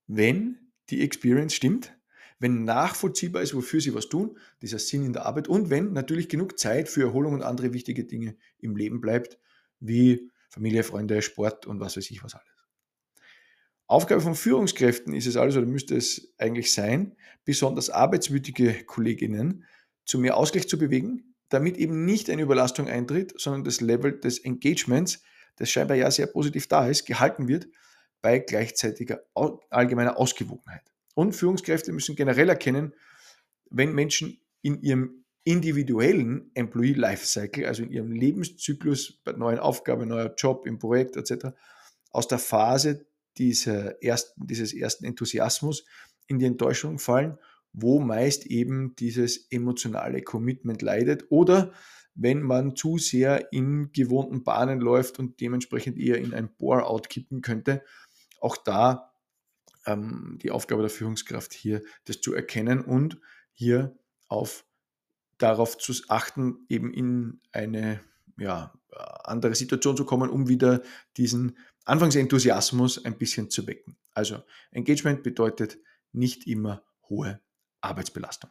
wenn 0.06 0.72
die 0.90 1.02
Experience 1.02 1.54
stimmt, 1.54 1.95
wenn 2.38 2.64
nachvollziehbar 2.64 3.42
ist, 3.42 3.54
wofür 3.54 3.80
sie 3.80 3.94
was 3.94 4.08
tun, 4.08 4.38
dieser 4.62 4.78
Sinn 4.78 5.04
in 5.04 5.12
der 5.12 5.26
Arbeit 5.26 5.48
und 5.48 5.70
wenn 5.70 5.92
natürlich 5.92 6.28
genug 6.28 6.58
Zeit 6.58 6.88
für 6.88 7.02
Erholung 7.02 7.34
und 7.34 7.42
andere 7.42 7.72
wichtige 7.72 8.04
Dinge 8.04 8.36
im 8.58 8.76
Leben 8.76 9.00
bleibt, 9.00 9.38
wie 9.80 10.30
Familie, 10.48 10.82
Freunde, 10.82 11.22
Sport 11.22 11.66
und 11.66 11.80
was 11.80 11.96
weiß 11.96 12.10
ich 12.10 12.22
was 12.22 12.34
alles. 12.34 12.46
Aufgabe 13.88 14.20
von 14.20 14.34
Führungskräften 14.34 15.14
ist 15.14 15.26
es 15.26 15.36
also, 15.36 15.60
oder 15.60 15.68
müsste 15.68 15.96
es 15.96 16.34
eigentlich 16.38 16.72
sein, 16.72 17.16
besonders 17.44 17.88
arbeitswütige 17.88 18.84
Kolleginnen 18.84 19.64
zu 20.04 20.18
mehr 20.18 20.36
Ausgleich 20.36 20.68
zu 20.68 20.76
bewegen, 20.76 21.34
damit 21.48 21.76
eben 21.76 22.04
nicht 22.04 22.28
eine 22.28 22.42
Überlastung 22.42 22.88
eintritt, 22.88 23.34
sondern 23.40 23.62
das 23.62 23.80
Level 23.80 24.18
des 24.18 24.38
Engagements, 24.38 25.22
das 25.56 25.70
scheinbar 25.70 25.96
ja 25.96 26.10
sehr 26.10 26.26
positiv 26.26 26.66
da 26.66 26.88
ist, 26.88 27.06
gehalten 27.06 27.46
wird 27.46 27.68
bei 28.20 28.40
gleichzeitiger 28.40 29.22
allgemeiner 29.70 30.18
Ausgewogenheit. 30.18 30.95
Und 31.16 31.32
Führungskräfte 31.32 31.92
müssen 31.92 32.14
generell 32.14 32.50
erkennen, 32.50 32.92
wenn 33.70 33.94
Menschen 33.94 34.38
in 34.60 34.82
ihrem 34.82 35.24
individuellen 35.44 36.50
Employee 36.52 36.92
Lifecycle, 36.92 37.66
also 37.66 37.82
in 37.82 37.90
ihrem 37.90 38.12
Lebenszyklus 38.12 39.22
bei 39.24 39.32
neuen 39.32 39.58
Aufgaben, 39.58 40.08
neuer 40.08 40.34
Job, 40.36 40.66
im 40.66 40.78
Projekt 40.78 41.16
etc., 41.16 41.56
aus 42.10 42.28
der 42.28 42.38
Phase 42.38 43.06
dieser 43.38 44.02
ersten, 44.02 44.46
dieses 44.46 44.74
ersten 44.74 45.06
Enthusiasmus 45.06 45.86
in 46.26 46.38
die 46.38 46.44
Enttäuschung 46.44 46.98
fallen, 46.98 47.38
wo 47.72 47.98
meist 47.98 48.44
eben 48.44 48.94
dieses 48.96 49.46
emotionale 49.50 50.20
Commitment 50.20 50.82
leidet 50.82 51.24
oder 51.30 51.72
wenn 52.14 52.42
man 52.42 52.76
zu 52.76 52.98
sehr 52.98 53.52
in 53.54 53.90
gewohnten 53.92 54.44
Bahnen 54.44 54.80
läuft 54.80 55.18
und 55.18 55.40
dementsprechend 55.40 55.96
eher 55.96 56.18
in 56.18 56.34
ein 56.34 56.54
Bore-out 56.58 57.08
kippen 57.08 57.40
könnte. 57.40 57.82
Auch 58.40 58.56
da 58.58 59.15
ähm, 59.86 60.38
die 60.42 60.50
Aufgabe 60.50 60.82
der 60.82 60.90
Führungskraft 60.90 61.52
hier, 61.54 61.82
das 62.04 62.20
zu 62.20 62.34
erkennen 62.34 62.82
und 62.82 63.18
hier 63.52 63.96
auf 64.28 64.64
darauf 65.38 65.78
zu 65.78 65.92
achten, 66.08 66.66
eben 66.68 66.92
in 66.92 67.40
eine 67.52 68.00
ja, 68.38 68.72
andere 69.24 69.54
Situation 69.54 69.96
zu 69.96 70.04
kommen, 70.04 70.30
um 70.30 70.48
wieder 70.48 70.82
diesen 71.16 71.56
Anfangsenthusiasmus 71.84 73.04
ein 73.04 73.18
bisschen 73.18 73.50
zu 73.50 73.66
wecken. 73.66 73.96
Also 74.14 74.42
Engagement 74.72 75.22
bedeutet 75.22 75.78
nicht 76.12 76.46
immer 76.46 76.82
hohe 77.08 77.40
Arbeitsbelastung. 77.80 78.50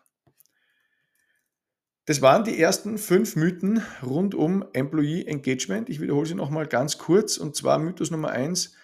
Das 2.05 2.21
waren 2.21 2.43
die 2.43 2.59
ersten 2.59 2.99
fünf 2.99 3.35
Mythen 3.35 3.81
rund 4.03 4.35
um 4.35 4.63
Employee 4.73 5.23
Engagement. 5.23 5.89
Ich 5.89 5.99
wiederhole 5.99 6.27
sie 6.27 6.35
nochmal 6.35 6.67
ganz 6.67 6.99
kurz. 6.99 7.37
Und 7.37 7.55
zwar 7.55 7.79
Mythos 7.79 8.11
Nummer 8.11 8.29
eins, 8.29 8.75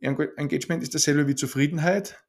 Engagement 0.00 0.82
ist 0.82 0.94
dasselbe 0.94 1.26
wie 1.26 1.34
Zufriedenheit. 1.34 2.24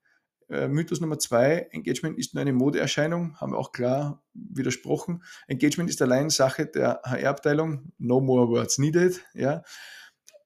Äh, 0.50 0.68
Mythos 0.68 1.02
Nummer 1.02 1.18
zwei, 1.18 1.68
Engagement 1.72 2.18
ist 2.20 2.34
nur 2.34 2.42
eine 2.42 2.54
Modeerscheinung, 2.54 3.36
haben 3.38 3.54
wir 3.54 3.58
auch 3.58 3.72
klar 3.72 4.24
widersprochen. 4.34 5.24
Engagement 5.48 5.90
ist 5.90 6.02
allein 6.02 6.30
Sache 6.30 6.68
der 6.68 7.02
HR-Abteilung, 7.04 7.92
no 7.98 8.22
more 8.22 8.48
words 8.48 8.78
needed. 8.78 9.22
Ja. 9.34 9.64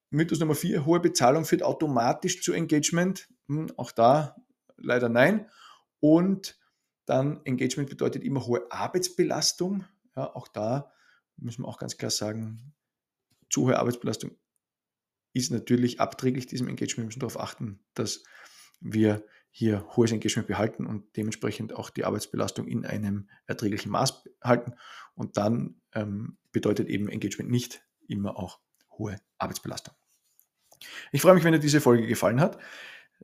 Mythos 0.10 0.39
Nummer 0.39 0.55
vier, 0.55 0.86
hohe 0.86 0.99
Bezahlung 0.99 1.45
führt 1.45 1.63
automatisch 1.63 2.41
zu 2.41 2.53
Engagement. 2.53 3.27
Hm, 3.47 3.71
auch 3.77 3.91
da 3.91 4.36
leider 4.77 5.10
nein. 5.10 5.49
Und 5.99 6.58
dann 7.05 7.41
Engagement 7.43 7.89
bedeutet 7.89 8.23
immer 8.23 8.45
hohe 8.45 8.71
Arbeitsbelastung. 8.71 9.84
Ja, 10.15 10.34
auch 10.34 10.47
da 10.47 10.91
müssen 11.38 11.63
wir 11.63 11.67
auch 11.67 11.77
ganz 11.77 11.97
klar 11.97 12.12
sagen, 12.12 12.73
zu 13.49 13.63
hohe 13.63 13.77
Arbeitsbelastung 13.77 14.32
ist 15.34 15.52
natürlich 15.52 16.00
abträglich 16.00 16.48
diesem 16.48 16.68
Engagement. 16.68 16.98
Wir 16.98 17.06
müssen 17.06 17.20
darauf 17.20 17.39
achten, 17.39 17.80
dass 17.94 18.24
wir 18.80 19.26
hier 19.52 19.86
hohes 19.96 20.12
Engagement 20.12 20.48
behalten 20.48 20.86
und 20.86 21.15
dementsprechend 21.18 21.74
auch 21.74 21.89
die 21.89 22.06
Arbeitsbelastung 22.06 22.68
in 22.68 22.86
einem 22.86 23.30
erträglichen 23.46 23.92
Maß 23.92 24.24
halten. 24.44 24.74
Und 25.15 25.38
dann 25.38 25.82
ähm, 25.94 26.38
bedeutet 26.52 26.88
eben 26.88 27.10
Engagement 27.10 27.50
nicht 27.50 27.84
immer 28.08 28.38
auch 28.38 28.60
hohe 28.98 29.20
Arbeitsbelastung. 29.38 29.94
Ich 31.12 31.22
freue 31.22 31.34
mich, 31.34 31.44
wenn 31.44 31.54
dir 31.54 31.60
diese 31.60 31.82
Folge 31.82 32.08
gefallen 32.08 32.39
hat. 32.39 32.58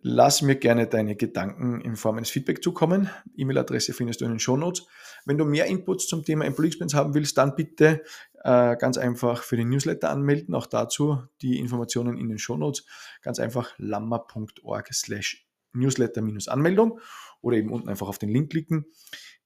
Lass 0.02 0.42
mir 0.42 0.56
gerne 0.56 0.88
deine 0.88 1.16
Gedanken 1.16 1.82
in 1.82 1.96
Form 1.96 2.18
eines 2.18 2.30
Feedback 2.30 2.62
zukommen. 2.62 3.10
E-Mail-Adresse 3.38 3.94
findest 3.94 4.22
du 4.22 4.26
in 4.26 4.32
den 4.32 4.40
Show 4.40 4.58
Notes. 4.58 4.86
Wenn 5.26 5.38
du 5.38 5.46
mehr 5.46 5.66
Inputs 5.68 6.08
zum 6.08 6.24
Thema 6.24 6.46
Employee 6.46 6.68
Experience 6.68 6.94
haben 6.94 7.14
willst, 7.14 7.38
dann 7.38 7.56
bitte 7.56 8.04
äh, 8.44 8.76
ganz 8.76 8.98
einfach 8.98 9.42
für 9.42 9.56
den 9.56 9.70
Newsletter 9.70 10.10
anmelden. 10.10 10.54
Auch 10.54 10.68
dazu 10.68 11.24
die 11.42 11.60
Informationen 11.60 12.18
in 12.18 12.28
den 12.30 12.38
Show 12.38 12.58
Notes. 12.58 12.86
Ganz 13.22 13.40
einfach 13.40 13.74
lamma.org 13.78 14.94
slash 14.94 15.48
Newsletter-Anmeldung 15.74 17.00
oder 17.42 17.58
eben 17.58 17.72
unten 17.72 17.90
einfach 17.90 18.08
auf 18.08 18.20
den 18.20 18.30
Link 18.30 18.52
klicken. 18.52 18.86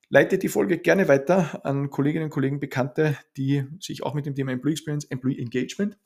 Leite 0.09 0.39
die 0.39 0.49
Folge 0.49 0.79
gerne 0.79 1.07
weiter 1.07 1.63
an 1.63 1.91
Kolleginnen 1.91 2.25
und 2.25 2.31
Kollegen, 2.31 2.59
Bekannte, 2.59 3.17
die 3.37 3.65
sich 3.79 4.03
auch 4.03 4.15
mit 4.15 4.25
dem 4.25 4.33
Thema 4.33 4.51
Employee 4.51 4.73
Experience, 4.73 5.05
Employee 5.05 5.39
Engagement 5.39 5.97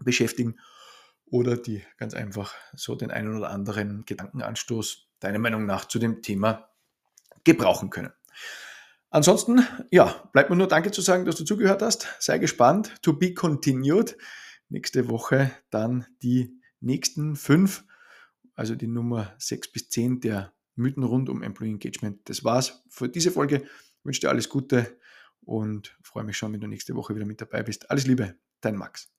beschäftigen 0.00 0.56
oder 1.30 1.56
die 1.56 1.82
ganz 1.96 2.14
einfach 2.14 2.54
so 2.74 2.94
den 2.94 3.10
einen 3.10 3.36
oder 3.36 3.50
anderen 3.50 4.04
Gedankenanstoß 4.04 5.08
deiner 5.20 5.38
Meinung 5.38 5.66
nach 5.66 5.86
zu 5.86 5.98
dem 5.98 6.22
Thema 6.22 6.70
gebrauchen 7.44 7.90
können. 7.90 8.12
Ansonsten, 9.10 9.66
ja, 9.90 10.28
bleibt 10.32 10.50
mir 10.50 10.56
nur 10.56 10.68
Danke 10.68 10.92
zu 10.92 11.00
sagen, 11.00 11.24
dass 11.24 11.36
du 11.36 11.44
zugehört 11.44 11.82
hast. 11.82 12.06
Sei 12.20 12.38
gespannt. 12.38 12.94
To 13.02 13.12
be 13.12 13.34
continued. 13.34 14.16
Nächste 14.68 15.08
Woche 15.08 15.50
dann 15.70 16.06
die 16.22 16.60
nächsten 16.80 17.34
fünf, 17.34 17.84
also 18.54 18.76
die 18.76 18.86
Nummer 18.86 19.34
sechs 19.36 19.70
bis 19.70 19.88
zehn 19.88 20.20
der 20.20 20.52
Mythen 20.76 21.02
rund 21.02 21.28
um 21.28 21.42
Employee 21.42 21.72
Engagement. 21.72 22.28
Das 22.28 22.44
war's 22.44 22.84
für 22.88 23.08
diese 23.08 23.32
Folge. 23.32 23.62
Ich 23.64 24.04
wünsche 24.04 24.20
dir 24.20 24.30
alles 24.30 24.48
Gute 24.48 24.96
und 25.44 25.96
freue 26.02 26.24
mich 26.24 26.36
schon, 26.36 26.52
wenn 26.52 26.60
du 26.60 26.68
nächste 26.68 26.94
Woche 26.94 27.14
wieder 27.16 27.26
mit 27.26 27.40
dabei 27.40 27.64
bist. 27.64 27.90
Alles 27.90 28.06
Liebe, 28.06 28.36
dein 28.60 28.76
Max. 28.76 29.10